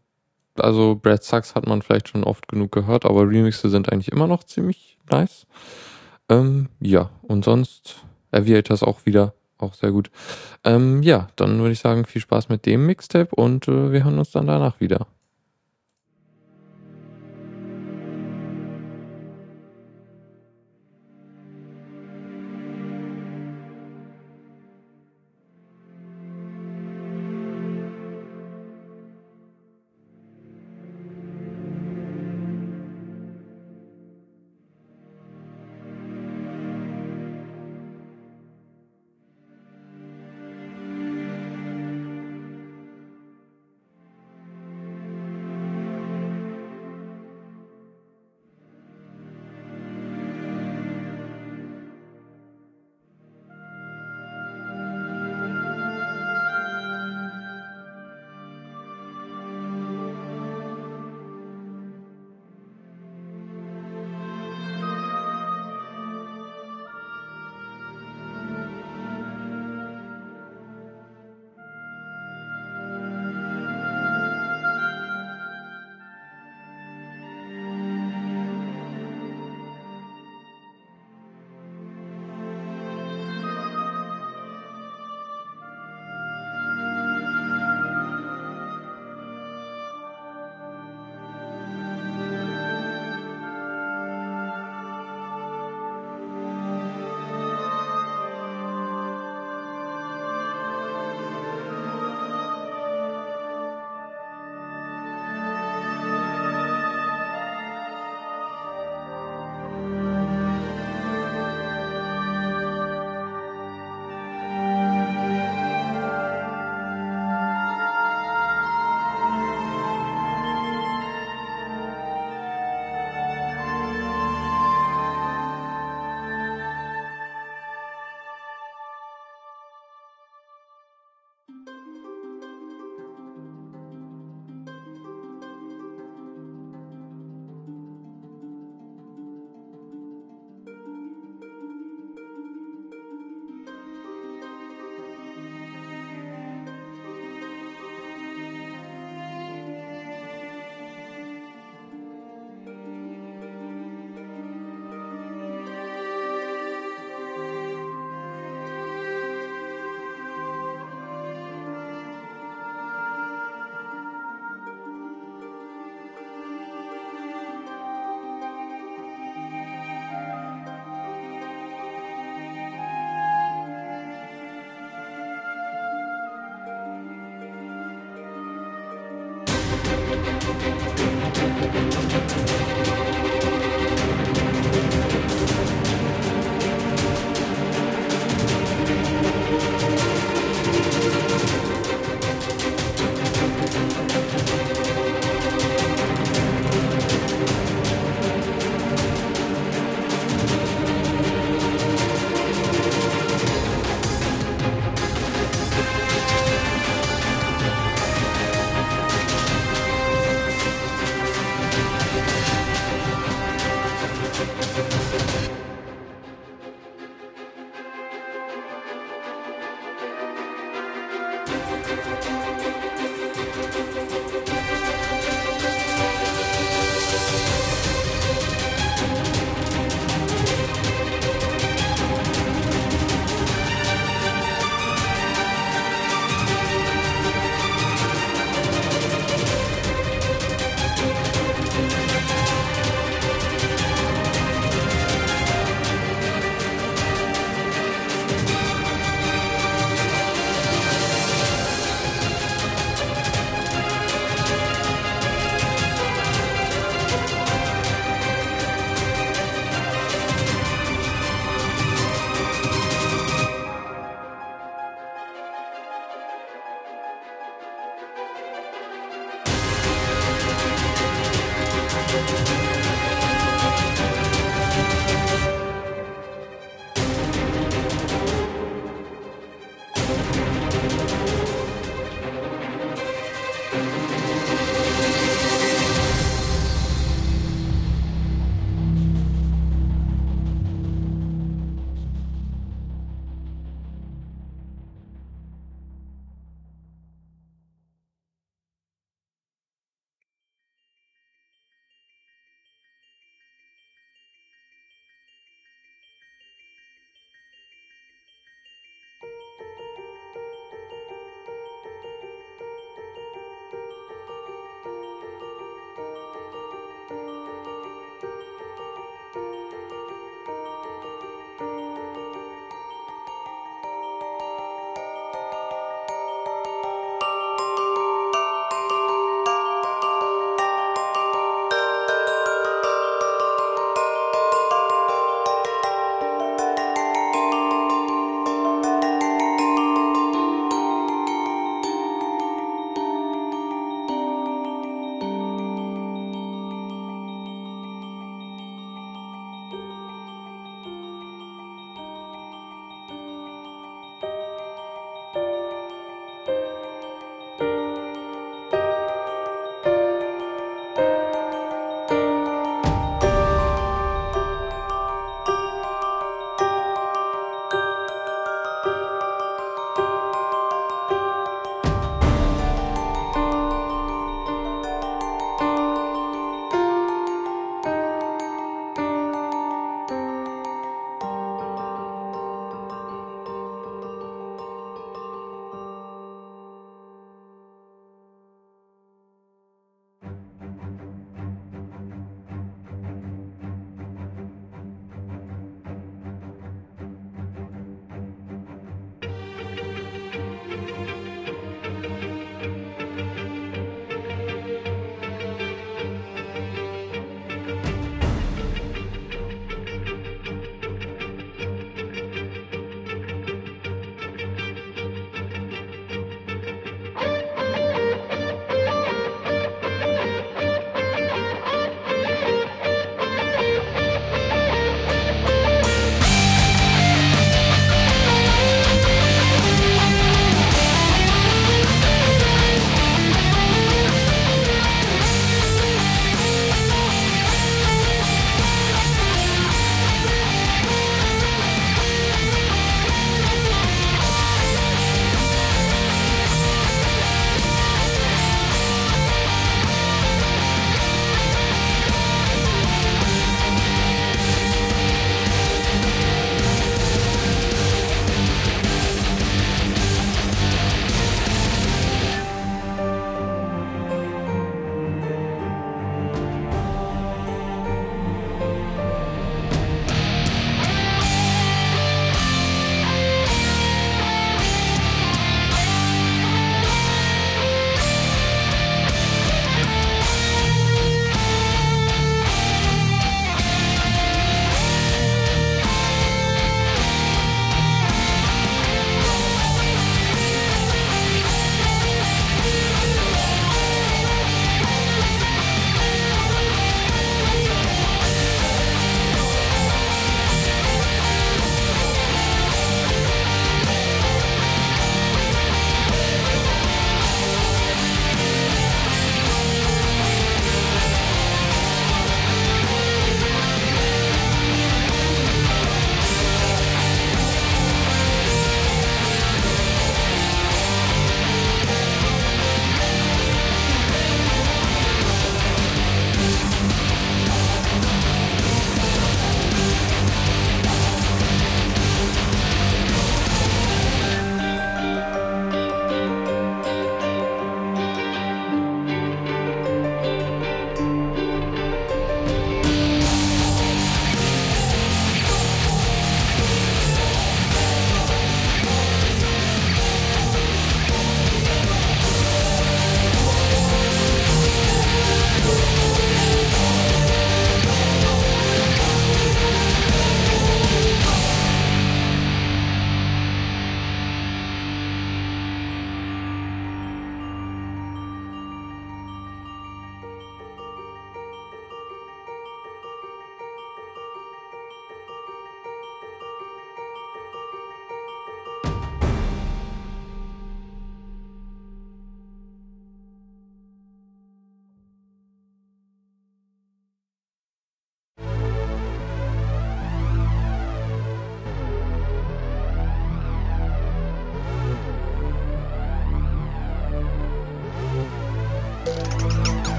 also 0.62 0.96
Brad 0.96 1.24
Sachs 1.24 1.56
hat 1.56 1.68
man 1.68 1.82
vielleicht 1.82 2.10
schon 2.10 2.24
oft 2.24 2.48
genug 2.48 2.72
gehört, 2.72 3.06
aber 3.06 3.28
Remixe 3.28 3.70
sind 3.70 3.92
eigentlich 3.92 4.12
immer 4.12 4.28
noch 4.28 4.44
ziemlich 4.44 4.98
nice. 5.10 5.48
Ähm, 6.30 6.70
ja, 6.80 7.10
und 7.22 7.46
sonst 7.46 8.04
Aviators 8.32 8.84
auch 8.84 9.06
wieder, 9.06 9.34
auch 9.58 9.74
sehr 9.74 9.92
gut. 9.92 10.12
Ähm, 10.64 11.02
ja, 11.04 11.28
dann 11.36 11.60
würde 11.60 11.72
ich 11.72 11.80
sagen, 11.80 12.06
viel 12.06 12.22
Spaß 12.22 12.50
mit 12.50 12.66
dem 12.66 12.86
Mixtape 12.86 13.34
und 13.36 13.68
äh, 13.68 13.92
wir 13.92 14.04
hören 14.04 14.20
uns 14.20 14.32
dann 14.32 14.48
danach 14.48 14.80
wieder. 14.80 15.08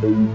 When 0.00 0.30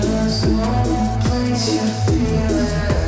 there's 0.00 0.46
no 0.46 0.68
place 1.24 1.66
you 1.74 1.84
feel 2.06 2.58
it. 2.58 3.03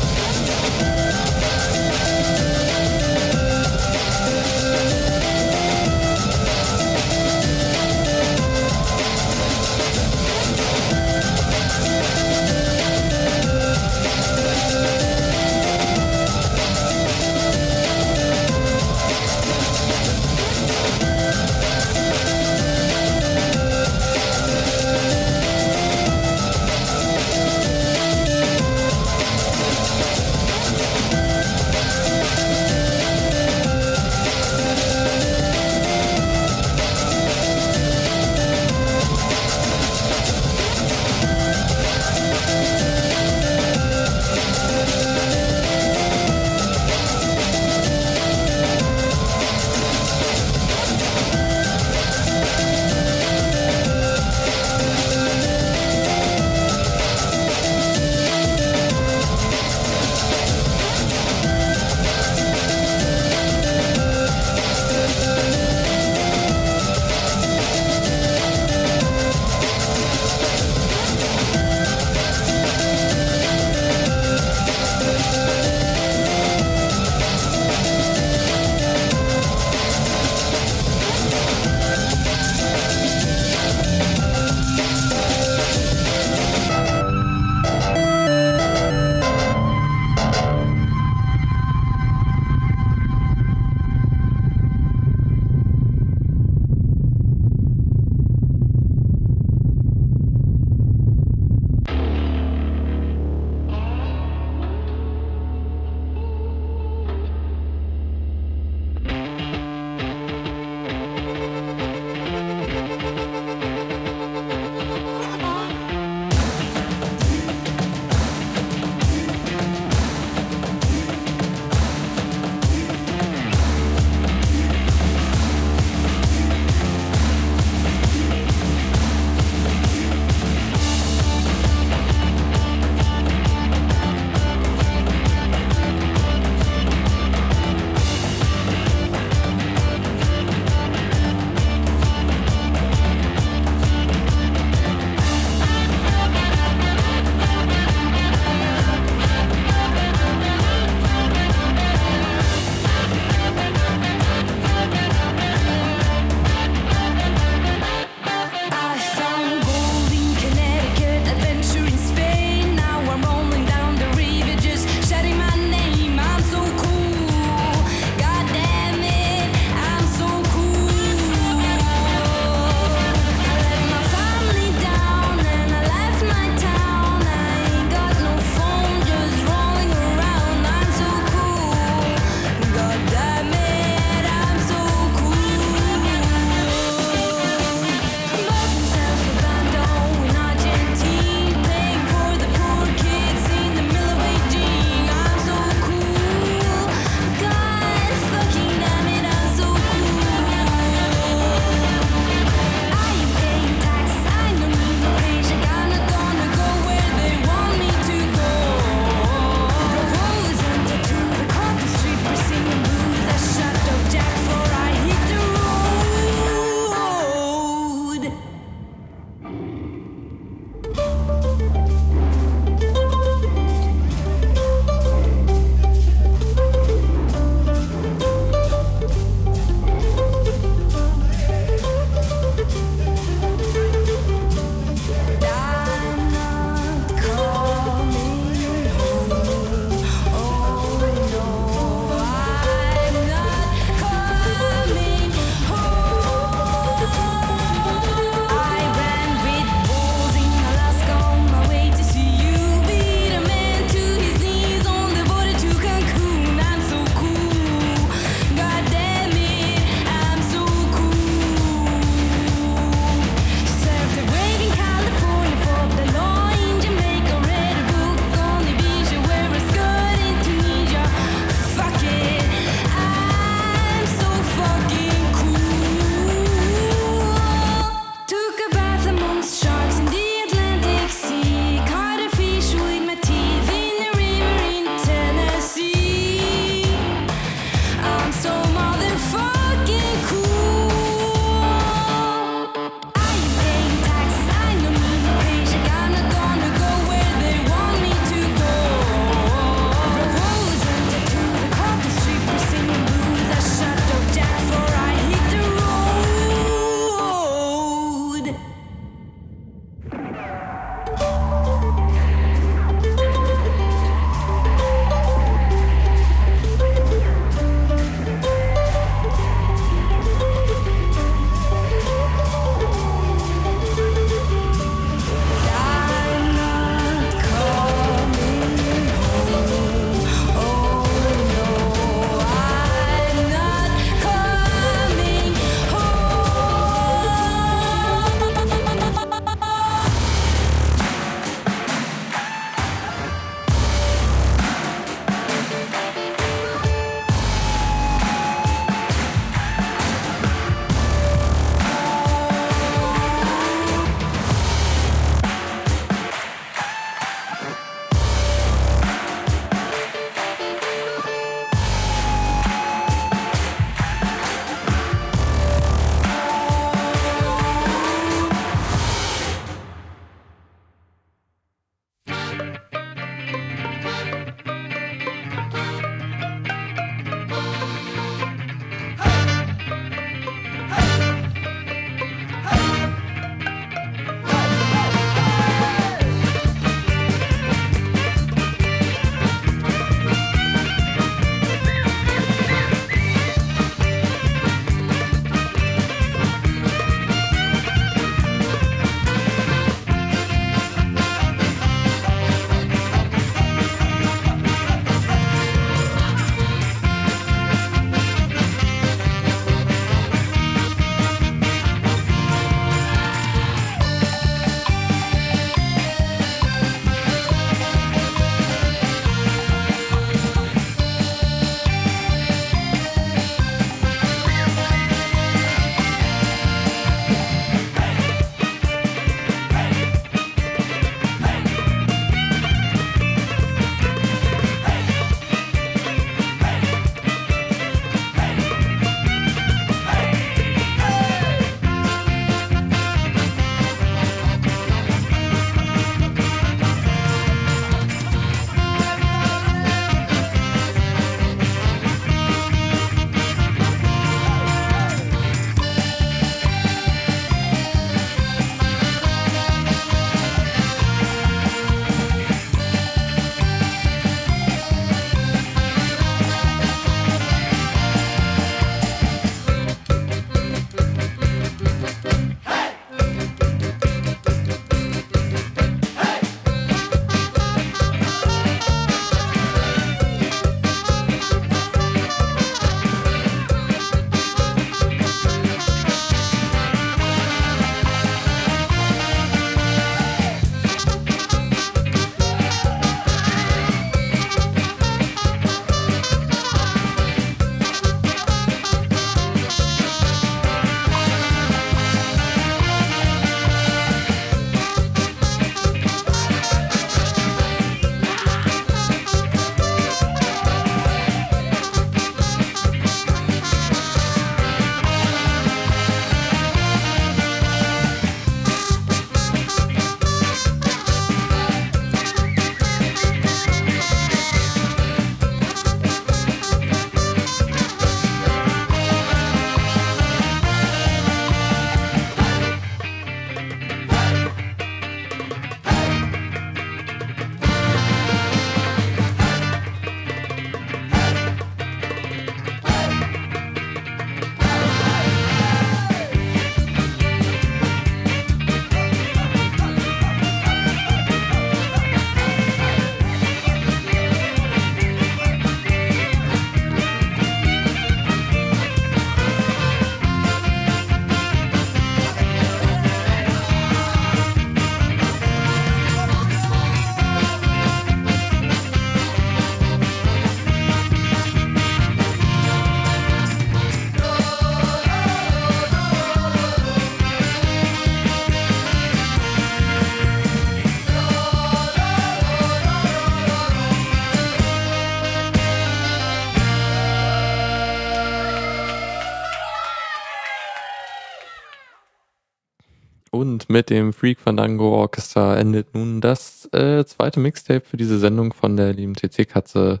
Mit 593.72 593.90
dem 593.90 594.12
Freak 594.12 594.38
Fandango 594.38 594.94
Orchestra 594.94 595.56
endet 595.56 595.94
nun 595.94 596.20
das 596.20 596.68
äh, 596.72 597.04
zweite 597.04 597.40
Mixtape 597.40 597.84
für 597.84 597.96
diese 597.96 598.18
Sendung 598.18 598.52
von 598.52 598.76
der 598.76 598.92
lieben 598.92 599.16
CC-Katze. 599.16 600.00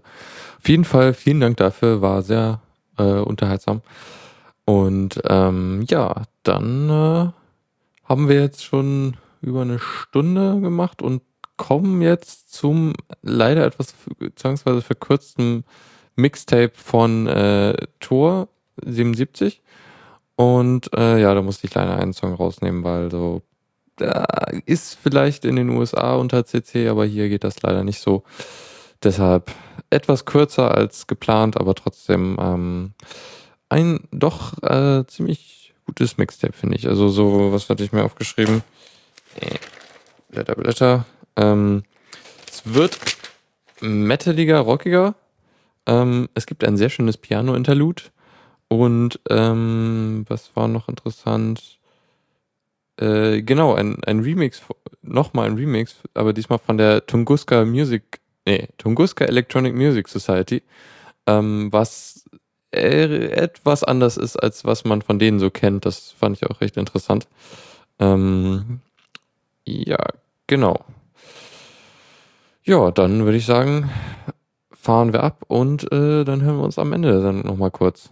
Auf 0.58 0.68
jeden 0.68 0.84
Fall 0.84 1.14
vielen 1.14 1.40
Dank 1.40 1.56
dafür, 1.56 2.02
war 2.02 2.22
sehr 2.22 2.60
äh, 2.98 3.02
unterhaltsam. 3.02 3.80
Und 4.64 5.20
ähm, 5.26 5.84
ja, 5.88 6.22
dann 6.42 6.90
äh, 6.90 7.32
haben 8.04 8.28
wir 8.28 8.40
jetzt 8.40 8.62
schon 8.62 9.16
über 9.40 9.62
eine 9.62 9.78
Stunde 9.78 10.60
gemacht 10.60 11.02
und 11.02 11.22
kommen 11.56 12.02
jetzt 12.02 12.52
zum 12.52 12.92
leider 13.22 13.64
etwas 13.64 13.94
zwangsweise 14.36 14.82
verkürzten 14.82 15.64
Mixtape 16.14 16.72
von 16.74 17.26
äh, 17.26 17.74
Tor 18.00 18.48
77. 18.84 19.62
Und 20.36 20.92
äh, 20.94 21.20
ja, 21.20 21.34
da 21.34 21.42
musste 21.42 21.66
ich 21.66 21.74
leider 21.74 21.96
einen 21.96 22.12
Song 22.12 22.34
rausnehmen, 22.34 22.84
weil 22.84 23.10
so 23.10 23.42
da 23.96 24.24
ist 24.66 24.98
vielleicht 25.02 25.44
in 25.44 25.56
den 25.56 25.70
USA 25.70 26.14
unter 26.14 26.44
CC, 26.44 26.88
aber 26.88 27.04
hier 27.04 27.28
geht 27.28 27.44
das 27.44 27.62
leider 27.62 27.84
nicht 27.84 28.00
so. 28.00 28.24
Deshalb 29.02 29.52
etwas 29.90 30.24
kürzer 30.24 30.74
als 30.74 31.06
geplant, 31.06 31.56
aber 31.56 31.74
trotzdem 31.74 32.36
ähm, 32.40 32.92
ein 33.68 34.00
doch 34.10 34.62
äh, 34.62 35.04
ziemlich 35.06 35.74
gutes 35.86 36.18
Mixtape, 36.18 36.52
finde 36.52 36.76
ich. 36.76 36.88
Also 36.88 37.08
so, 37.08 37.52
was 37.52 37.68
hatte 37.68 37.84
ich 37.84 37.92
mir 37.92 38.04
aufgeschrieben? 38.04 38.62
Äh, 39.40 39.56
Blätter, 40.30 40.54
Blätter. 40.54 41.06
Ähm, 41.36 41.82
es 42.48 42.62
wird 42.64 42.98
metaliger, 43.80 44.60
rockiger. 44.60 45.14
Ähm, 45.86 46.28
es 46.34 46.46
gibt 46.46 46.64
ein 46.64 46.76
sehr 46.76 46.90
schönes 46.90 47.16
Piano-Interlude. 47.16 48.04
Und 48.68 49.20
ähm, 49.28 50.24
was 50.28 50.54
war 50.54 50.68
noch 50.68 50.88
interessant? 50.88 51.78
Äh, 52.96 53.42
genau, 53.42 53.74
ein, 53.74 54.02
ein 54.04 54.20
Remix, 54.20 54.62
nochmal 55.02 55.48
ein 55.48 55.56
Remix, 55.56 55.96
aber 56.14 56.32
diesmal 56.32 56.58
von 56.58 56.78
der 56.78 57.06
Tunguska 57.06 57.64
Music, 57.64 58.20
nee, 58.46 58.68
Tunguska 58.78 59.24
Electronic 59.24 59.74
Music 59.74 60.08
Society, 60.08 60.62
ähm, 61.26 61.72
was 61.72 62.24
äh, 62.74 63.26
etwas 63.32 63.84
anders 63.84 64.16
ist, 64.16 64.36
als 64.36 64.64
was 64.64 64.84
man 64.84 65.02
von 65.02 65.18
denen 65.18 65.38
so 65.38 65.50
kennt. 65.50 65.86
Das 65.86 66.12
fand 66.12 66.36
ich 66.36 66.48
auch 66.48 66.60
recht 66.60 66.76
interessant. 66.76 67.28
Ähm, 67.98 68.80
ja, 69.64 69.98
genau. 70.46 70.84
Ja, 72.64 72.90
dann 72.90 73.24
würde 73.24 73.38
ich 73.38 73.46
sagen, 73.46 73.90
fahren 74.72 75.12
wir 75.12 75.22
ab 75.22 75.44
und 75.48 75.90
äh, 75.92 76.24
dann 76.24 76.42
hören 76.42 76.58
wir 76.58 76.64
uns 76.64 76.78
am 76.78 76.92
Ende 76.92 77.22
dann 77.22 77.40
nochmal 77.40 77.70
kurz. 77.70 78.10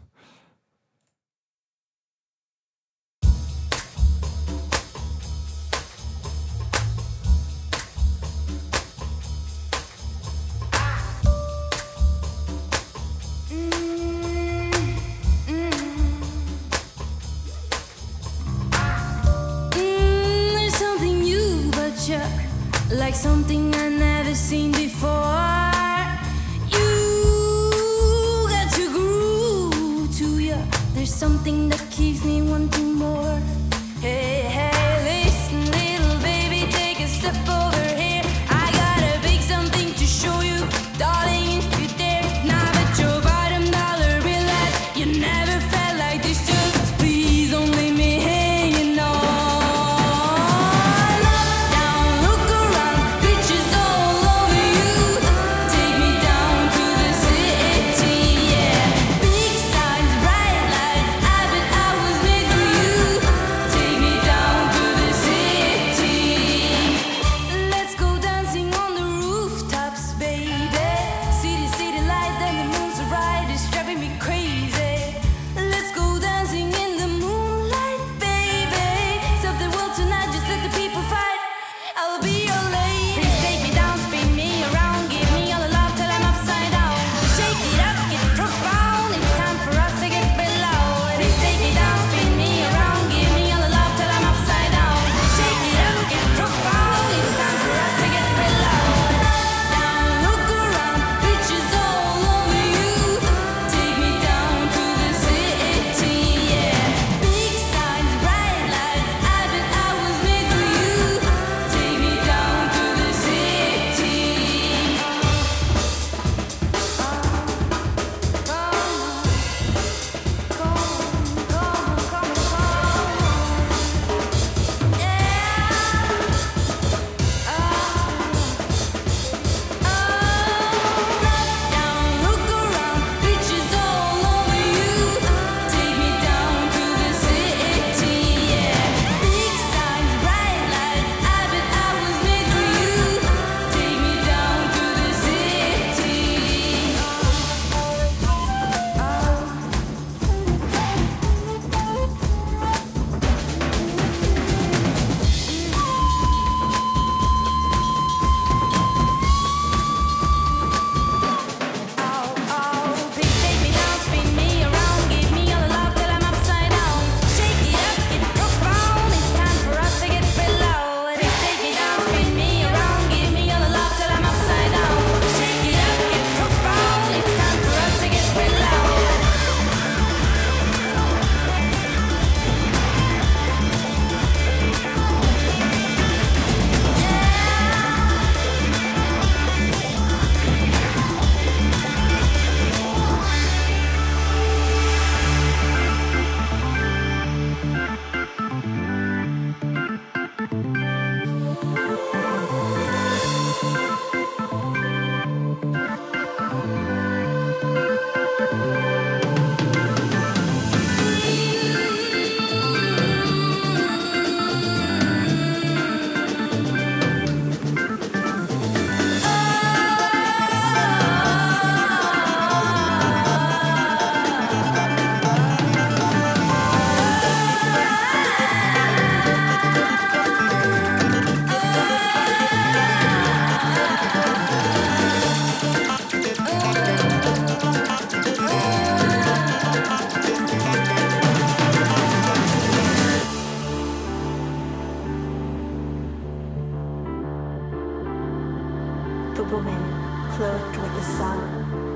woman 249.50 250.30
clothed 250.36 250.76
with 250.76 250.94
the 250.94 251.02
sun 251.02 251.38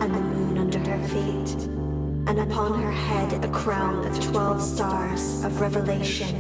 and 0.02 0.12
the 0.12 0.20
moon 0.20 0.59
under 0.59 0.78
her 0.78 1.09
feet, 1.09 1.55
and 2.26 2.40
upon 2.40 2.82
her 2.82 2.90
head 2.90 3.44
a 3.44 3.48
crown 3.48 4.05
of 4.05 4.20
twelve 4.20 4.60
stars 4.60 5.44
of 5.44 5.60
revelation, 5.60 6.35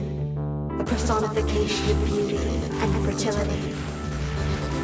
a 0.80 0.84
personification 0.84 1.90
of 1.90 2.04
beauty 2.06 2.36
and 2.36 3.06
fertility, 3.06 3.74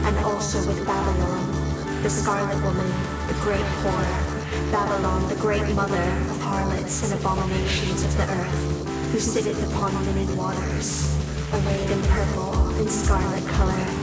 and 0.06 0.16
also 0.18 0.58
with 0.68 0.86
Babylon, 0.86 2.02
the 2.02 2.10
scarlet 2.10 2.62
woman, 2.62 2.90
the 3.26 3.34
great 3.42 3.66
whore. 3.82 4.70
Babylon, 4.70 5.28
the 5.28 5.36
great 5.36 5.66
mother 5.74 6.06
of 6.30 6.40
harlots 6.40 7.10
and 7.10 7.20
abominations 7.20 8.04
of 8.04 8.16
the 8.16 8.30
earth, 8.30 9.12
who 9.12 9.18
sitteth 9.18 9.60
upon 9.72 9.92
many 10.06 10.32
waters, 10.34 11.12
arrayed 11.52 11.90
in 11.90 12.02
purple 12.02 12.68
and 12.78 12.88
scarlet 12.88 13.46
color 13.48 13.99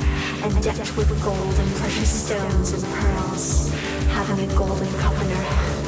and 0.47 0.63
decked 0.63 0.95
with 0.95 1.09
gold 1.23 1.55
and 1.59 1.69
precious 1.75 2.07
stones 2.07 2.71
and 2.71 2.83
pearls, 2.93 3.69
having 4.15 4.39
a 4.39 4.55
golden 4.55 4.87
cup 5.03 5.11
in 5.19 5.27
her 5.27 5.43
hand, 5.43 5.87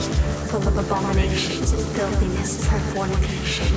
full 0.51 0.67
of 0.67 0.75
abominations 0.75 1.71
and 1.71 1.83
filthiness 1.95 2.67
her 2.67 2.79
fornication, 2.91 3.71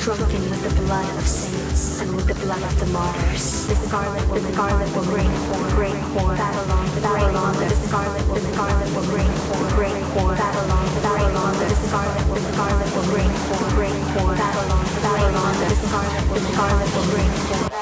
drunken 0.00 0.40
with 0.48 0.62
the 0.64 0.72
blood 0.80 1.04
of 1.18 1.26
saints 1.26 2.00
and 2.00 2.16
with 2.16 2.26
the 2.26 2.38
blood 2.46 2.62
of 2.62 2.74
the 2.80 2.86
martyrs. 2.96 3.66
The 3.68 3.76
scarlet 3.76 4.24
woman, 4.28 4.42
the 4.44 4.52
scarlet 4.52 4.88
woman, 4.96 5.10
great 5.12 5.34
whore, 5.52 5.68
great 5.76 6.00
whore, 6.16 6.36
Babylon, 6.36 6.86
the 6.94 7.00
Babylon, 7.04 7.52
the 7.60 7.76
scarlet 7.76 8.24
woman, 8.28 8.42
the 8.42 8.52
scarlet 8.56 8.88
woman, 8.96 9.10
great 9.12 9.36
whore, 9.44 9.68
great 9.76 10.02
whore, 10.16 10.32
Babylon, 10.32 10.84
the 10.96 11.00
Babylon, 11.04 11.52
the 11.60 11.76
scarlet 11.76 12.24
woman, 12.24 12.42
the 12.42 12.52
scarlet 12.56 12.88
woman, 12.96 13.10
great 13.12 13.34
whore, 13.52 13.68
great 13.76 14.00
whore, 14.16 14.32
Babylon, 14.32 14.84
the 14.96 15.00
Babylon, 15.04 15.52
the 15.60 15.76
scarlet 15.76 16.24
woman, 16.24 16.40
the 16.40 16.52
scarlet 16.56 16.88
woman, 16.96 17.10
great 17.12 17.34
whore. 17.52 17.75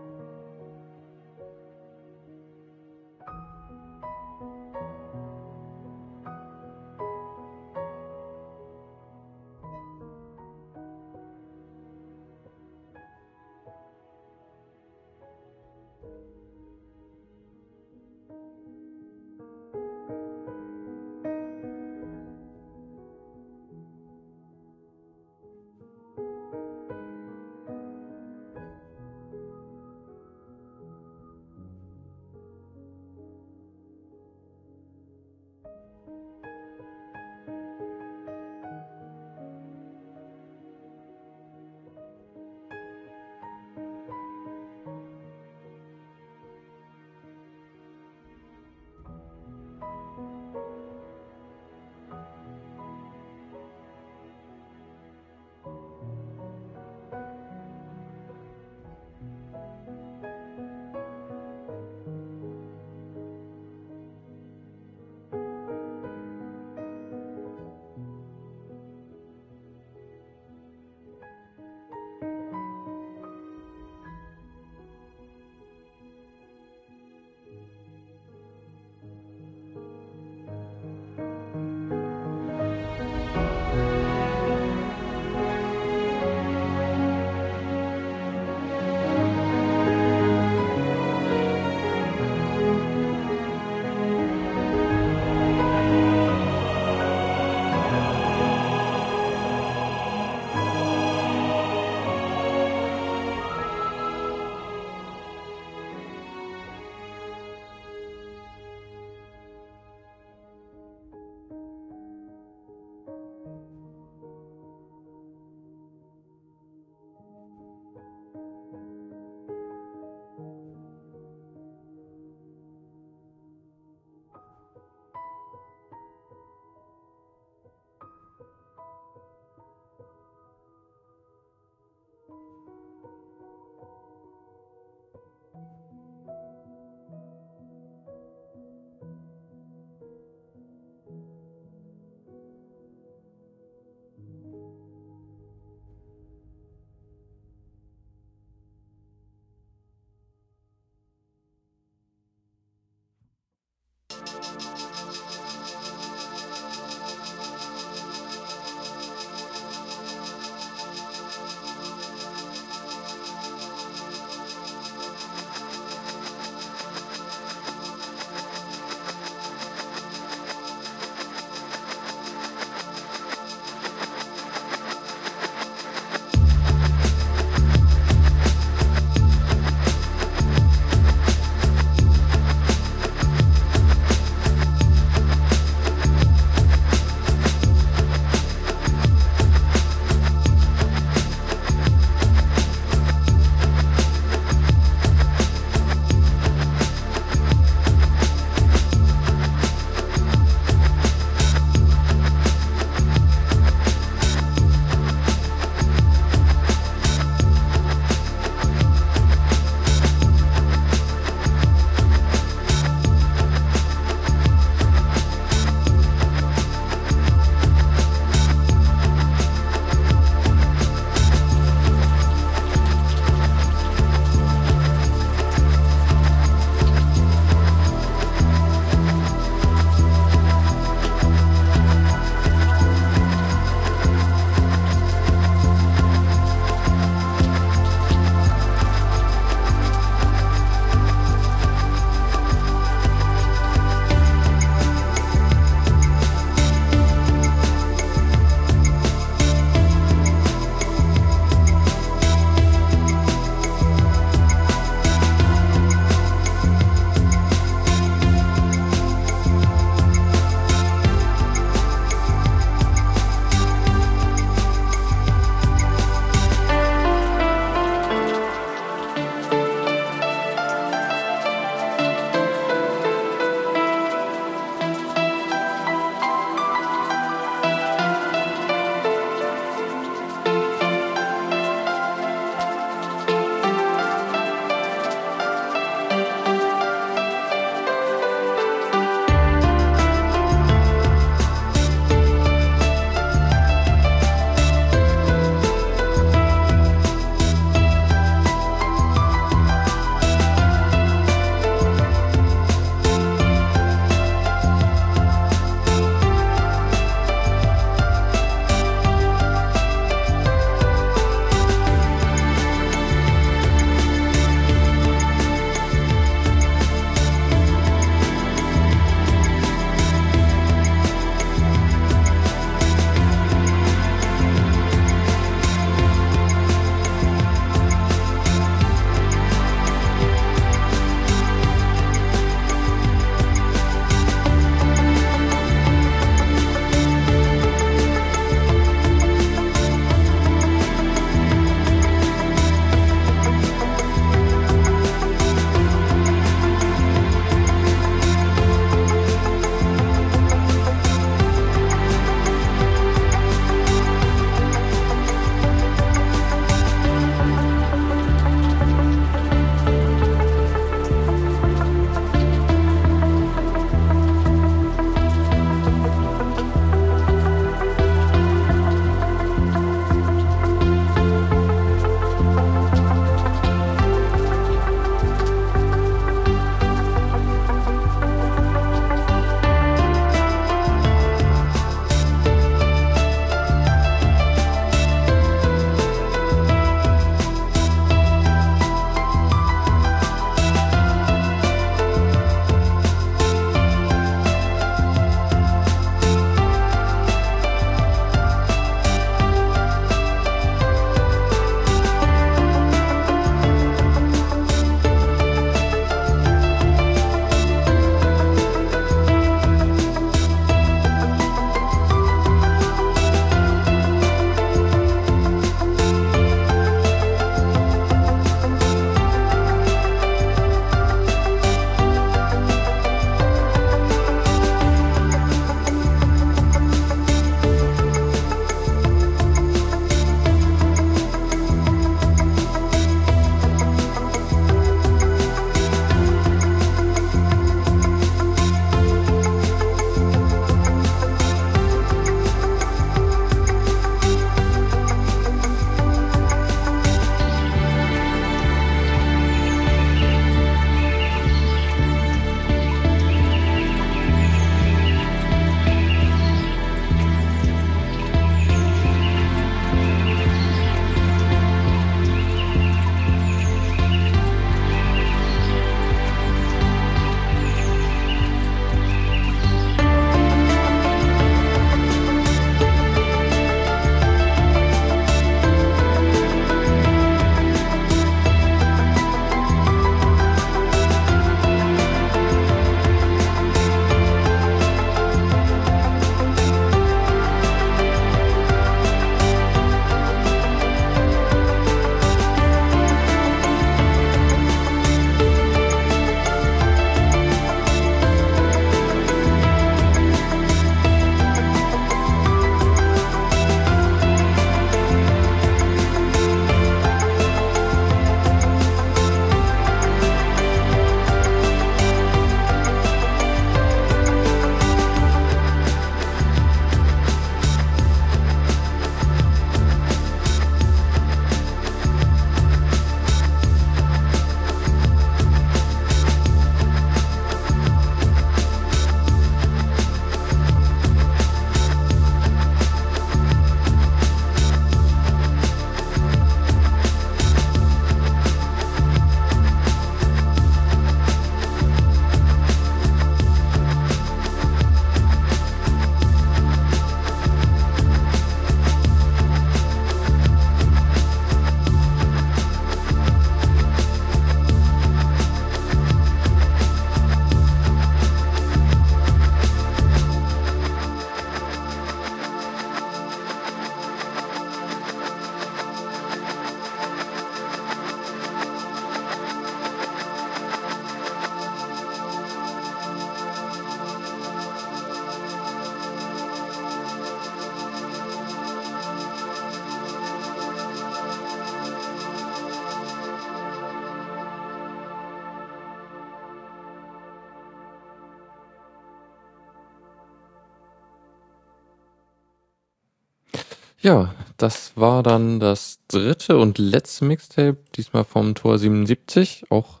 war 594.96 595.22
dann 595.22 595.60
das 595.60 596.00
dritte 596.08 596.56
und 596.58 596.78
letzte 596.78 597.24
Mixtape, 597.24 597.76
diesmal 597.94 598.24
vom 598.24 598.54
Tor 598.54 598.78
77. 598.78 599.66
Auch 599.70 600.00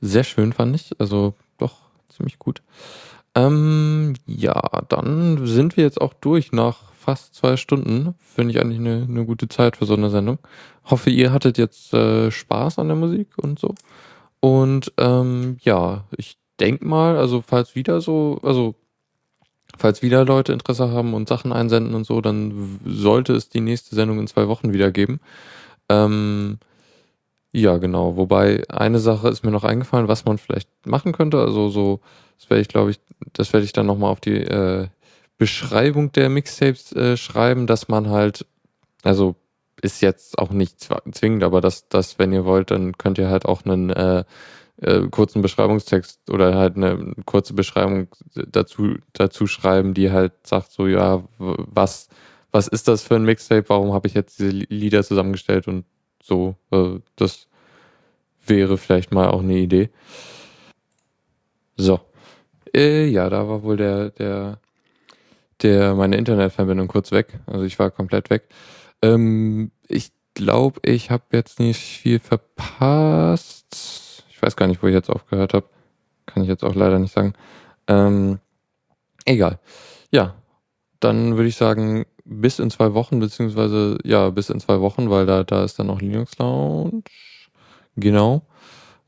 sehr 0.00 0.24
schön, 0.24 0.52
fand 0.52 0.76
ich. 0.76 0.90
Also 0.98 1.34
doch 1.58 1.74
ziemlich 2.08 2.38
gut. 2.38 2.62
Ähm, 3.34 4.14
ja, 4.26 4.60
dann 4.88 5.46
sind 5.46 5.76
wir 5.76 5.84
jetzt 5.84 6.00
auch 6.00 6.14
durch 6.14 6.52
nach 6.52 6.92
fast 6.92 7.34
zwei 7.34 7.56
Stunden. 7.56 8.14
Finde 8.18 8.52
ich 8.52 8.60
eigentlich 8.60 8.78
eine, 8.78 9.06
eine 9.08 9.24
gute 9.24 9.48
Zeit 9.48 9.76
für 9.76 9.86
so 9.86 9.94
eine 9.94 10.10
Sendung. 10.10 10.38
Hoffe, 10.84 11.10
ihr 11.10 11.32
hattet 11.32 11.58
jetzt 11.58 11.94
äh, 11.94 12.30
Spaß 12.30 12.78
an 12.78 12.88
der 12.88 12.96
Musik 12.96 13.28
und 13.36 13.58
so. 13.58 13.74
Und 14.40 14.92
ähm, 14.98 15.56
ja, 15.62 16.04
ich 16.16 16.38
denke 16.60 16.86
mal, 16.86 17.16
also 17.16 17.42
falls 17.46 17.74
wieder 17.74 18.00
so, 18.00 18.38
also 18.42 18.74
falls 19.78 20.02
wieder 20.02 20.24
Leute 20.24 20.52
Interesse 20.52 20.90
haben 20.90 21.14
und 21.14 21.28
Sachen 21.28 21.52
einsenden 21.52 21.94
und 21.94 22.04
so, 22.04 22.20
dann 22.20 22.80
sollte 22.84 23.34
es 23.34 23.48
die 23.48 23.60
nächste 23.60 23.94
Sendung 23.94 24.18
in 24.18 24.26
zwei 24.26 24.48
Wochen 24.48 24.72
wieder 24.72 24.90
geben. 24.90 25.20
Ähm, 25.88 26.58
ja, 27.52 27.78
genau. 27.78 28.16
Wobei 28.16 28.64
eine 28.68 28.98
Sache 28.98 29.28
ist 29.28 29.44
mir 29.44 29.50
noch 29.50 29.64
eingefallen, 29.64 30.08
was 30.08 30.24
man 30.24 30.38
vielleicht 30.38 30.68
machen 30.86 31.12
könnte. 31.12 31.38
Also 31.38 31.68
so, 31.70 32.00
das 32.38 32.50
werde 32.50 32.60
ich, 32.60 32.68
glaube 32.68 32.90
ich, 32.90 33.00
das 33.32 33.52
werde 33.52 33.64
ich 33.64 33.72
dann 33.72 33.86
nochmal 33.86 34.10
auf 34.10 34.20
die 34.20 34.36
äh, 34.36 34.88
Beschreibung 35.38 36.12
der 36.12 36.28
Mixtapes 36.28 36.92
äh, 36.92 37.16
schreiben, 37.16 37.66
dass 37.66 37.88
man 37.88 38.10
halt, 38.10 38.46
also 39.02 39.36
ist 39.82 40.02
jetzt 40.02 40.38
auch 40.38 40.50
nicht 40.50 40.88
zwingend, 41.12 41.44
aber 41.44 41.60
dass, 41.60 41.88
dass, 41.88 42.18
wenn 42.18 42.32
ihr 42.32 42.44
wollt, 42.44 42.70
dann 42.70 42.96
könnt 42.96 43.18
ihr 43.18 43.28
halt 43.28 43.44
auch 43.44 43.64
einen 43.64 43.90
äh, 43.90 44.24
äh, 44.82 45.08
kurzen 45.08 45.42
Beschreibungstext 45.42 46.30
oder 46.30 46.54
halt 46.54 46.76
eine 46.76 47.14
kurze 47.24 47.54
Beschreibung 47.54 48.08
dazu, 48.34 48.96
dazu 49.12 49.46
schreiben, 49.46 49.94
die 49.94 50.10
halt 50.10 50.32
sagt 50.46 50.72
so, 50.72 50.86
ja, 50.86 51.24
was, 51.38 52.08
was 52.50 52.68
ist 52.68 52.88
das 52.88 53.02
für 53.02 53.16
ein 53.16 53.24
Mixtape, 53.24 53.68
warum 53.68 53.92
habe 53.92 54.06
ich 54.08 54.14
jetzt 54.14 54.38
diese 54.38 54.50
Li- 54.50 54.66
Lieder 54.68 55.02
zusammengestellt 55.02 55.68
und 55.68 55.84
so, 56.22 56.56
äh, 56.70 57.00
das 57.16 57.48
wäre 58.46 58.78
vielleicht 58.78 59.12
mal 59.12 59.28
auch 59.28 59.40
eine 59.42 59.58
Idee. 59.58 59.90
So. 61.76 62.00
Äh, 62.74 63.06
ja, 63.06 63.30
da 63.30 63.48
war 63.48 63.62
wohl 63.62 63.76
der, 63.76 64.10
der, 64.10 64.60
der, 65.62 65.94
meine 65.94 66.16
Internetverbindung 66.16 66.88
kurz 66.88 67.10
weg. 67.12 67.38
Also 67.46 67.64
ich 67.64 67.78
war 67.78 67.90
komplett 67.90 68.30
weg. 68.30 68.48
Ähm, 69.02 69.70
ich 69.88 70.12
glaube, 70.34 70.80
ich 70.84 71.10
habe 71.10 71.24
jetzt 71.32 71.58
nicht 71.58 71.80
viel 71.80 72.18
verpasst. 72.18 74.05
Ich 74.36 74.42
weiß 74.42 74.54
gar 74.54 74.66
nicht, 74.66 74.82
wo 74.82 74.86
ich 74.86 74.92
jetzt 74.92 75.08
aufgehört 75.08 75.54
habe. 75.54 75.66
Kann 76.26 76.42
ich 76.42 76.48
jetzt 76.48 76.62
auch 76.62 76.74
leider 76.74 76.98
nicht 76.98 77.14
sagen. 77.14 77.32
Ähm, 77.88 78.38
egal. 79.24 79.58
Ja, 80.10 80.34
dann 81.00 81.36
würde 81.36 81.48
ich 81.48 81.56
sagen, 81.56 82.04
bis 82.24 82.58
in 82.58 82.70
zwei 82.70 82.92
Wochen, 82.92 83.18
beziehungsweise 83.18 83.96
ja, 84.04 84.28
bis 84.28 84.50
in 84.50 84.60
zwei 84.60 84.80
Wochen, 84.80 85.08
weil 85.08 85.24
da, 85.24 85.42
da 85.42 85.64
ist 85.64 85.78
dann 85.78 85.86
noch 85.86 86.02
Linux 86.02 86.36
Lounge. 86.36 87.02
Genau. 87.96 88.42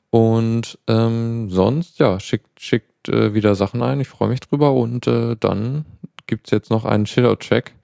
Und 0.09 0.79
ähm, 0.87 1.51
sonst, 1.51 1.99
ja, 1.99 2.19
schickt, 2.21 2.61
schickt 2.61 3.11
äh, 3.11 3.35
wieder 3.35 3.55
Sachen 3.55 3.83
ein. 3.83 4.01
Ich 4.01 4.09
freue 4.09 4.31
mich 4.31 4.41
drüber. 4.41 4.73
Und 4.73 5.07
äh, 5.07 5.37
dann 5.39 5.85
gibt's 6.27 6.51
jetzt 6.51 6.71
noch 6.71 6.87
einen 6.87 7.05
Chillout-Check, 7.05 7.75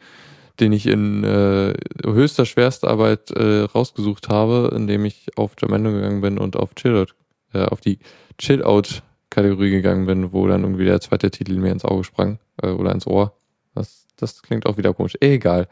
den 0.60 0.72
ich 0.72 0.86
in 0.86 1.24
äh, 1.24 1.74
höchster 2.06 2.46
Schwerstarbeit 2.46 3.32
äh, 3.32 3.64
rausgesucht 3.64 4.30
habe, 4.30 4.72
indem 4.74 5.04
ich 5.04 5.36
auf 5.36 5.56
Jamendo 5.60 5.90
gegangen 5.92 6.22
bin 6.22 6.38
und 6.38 6.56
auf 6.56 6.74
Chillout, 6.74 7.12
äh, 7.54 7.64
auf 7.66 7.80
die 7.80 7.98
Chill-Out-Kategorie 8.38 9.70
gegangen 9.70 10.06
bin, 10.06 10.32
wo 10.32 10.46
dann 10.46 10.62
irgendwie 10.62 10.84
der 10.84 11.00
zweite 11.00 11.30
Titel 11.30 11.54
mir 11.58 11.72
ins 11.72 11.84
Auge 11.84 12.04
sprang 12.04 12.38
äh, 12.62 12.68
oder 12.68 12.92
ins 12.92 13.06
Ohr. 13.06 13.36
Das, 13.74 14.06
das 14.16 14.42
klingt 14.42 14.66
auch 14.66 14.76
wieder 14.76 14.94
komisch. 14.94 15.16
Egal. 15.20 15.68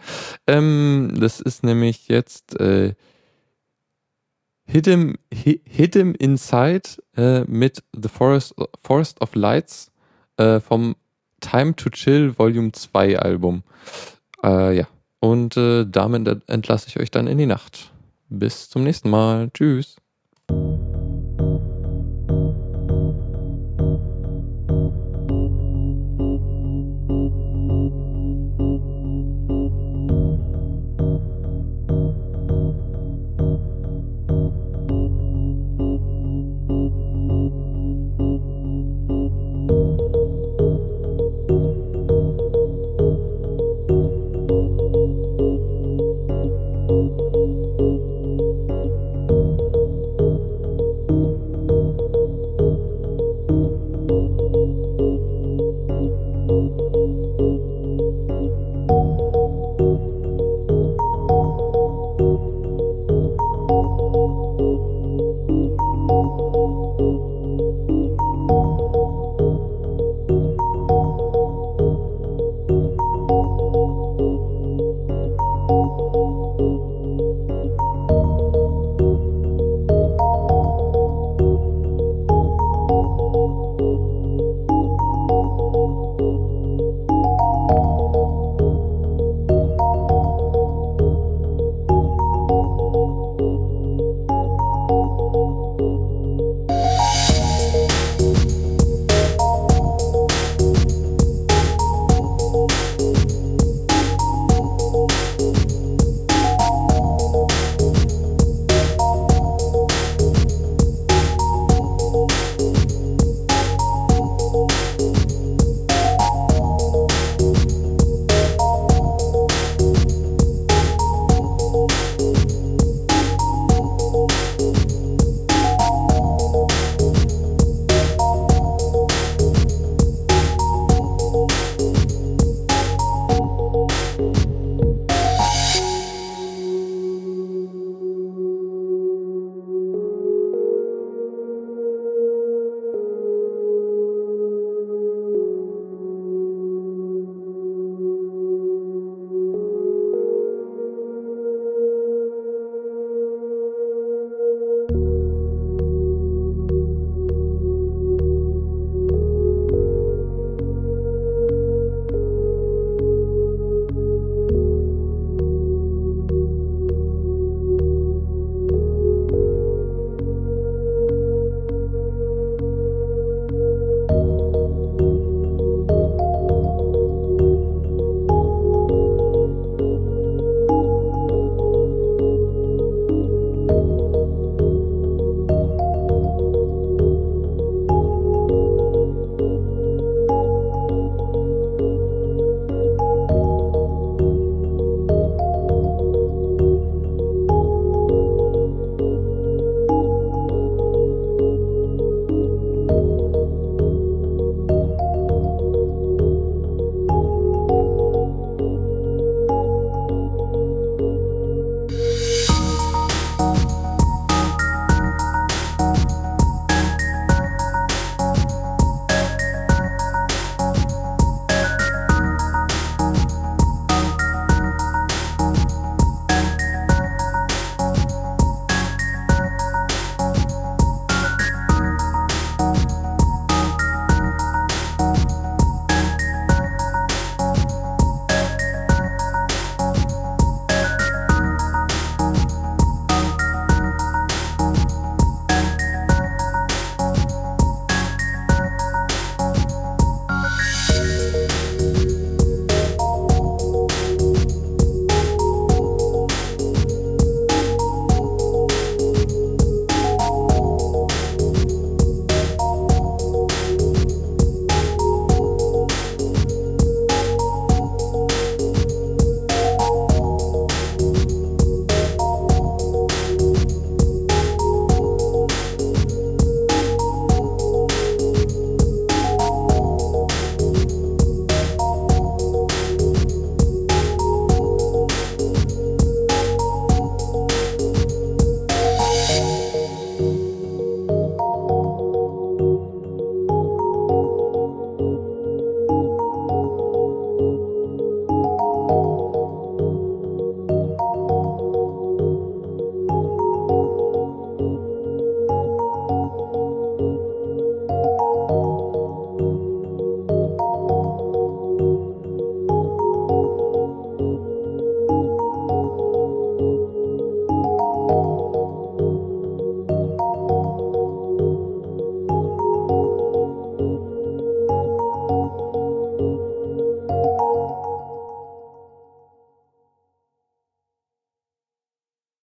Ähm, 0.46 1.14
das 1.18 1.40
ist 1.40 1.62
nämlich 1.64 2.08
jetzt 2.08 2.58
äh, 2.60 2.94
Hidden, 4.64 5.18
Hi- 5.34 5.60
Hidden 5.64 6.14
Inside 6.14 6.82
äh, 7.16 7.42
mit 7.44 7.82
The 8.00 8.08
Forest, 8.08 8.54
Forest 8.82 9.20
of 9.20 9.34
Lights 9.34 9.90
äh, 10.36 10.60
vom 10.60 10.96
Time 11.40 11.74
to 11.76 11.90
Chill 11.90 12.38
Volume 12.38 12.72
2 12.72 13.18
Album. 13.18 13.64
Äh, 14.42 14.76
ja. 14.78 14.88
Und 15.20 15.56
äh, 15.56 15.84
damit 15.88 16.26
ent- 16.26 16.48
entlasse 16.48 16.88
ich 16.88 16.98
euch 16.98 17.10
dann 17.10 17.26
in 17.26 17.38
die 17.38 17.46
Nacht. 17.46 17.92
Bis 18.28 18.68
zum 18.70 18.82
nächsten 18.84 19.10
Mal. 19.10 19.50
Tschüss. 19.52 19.96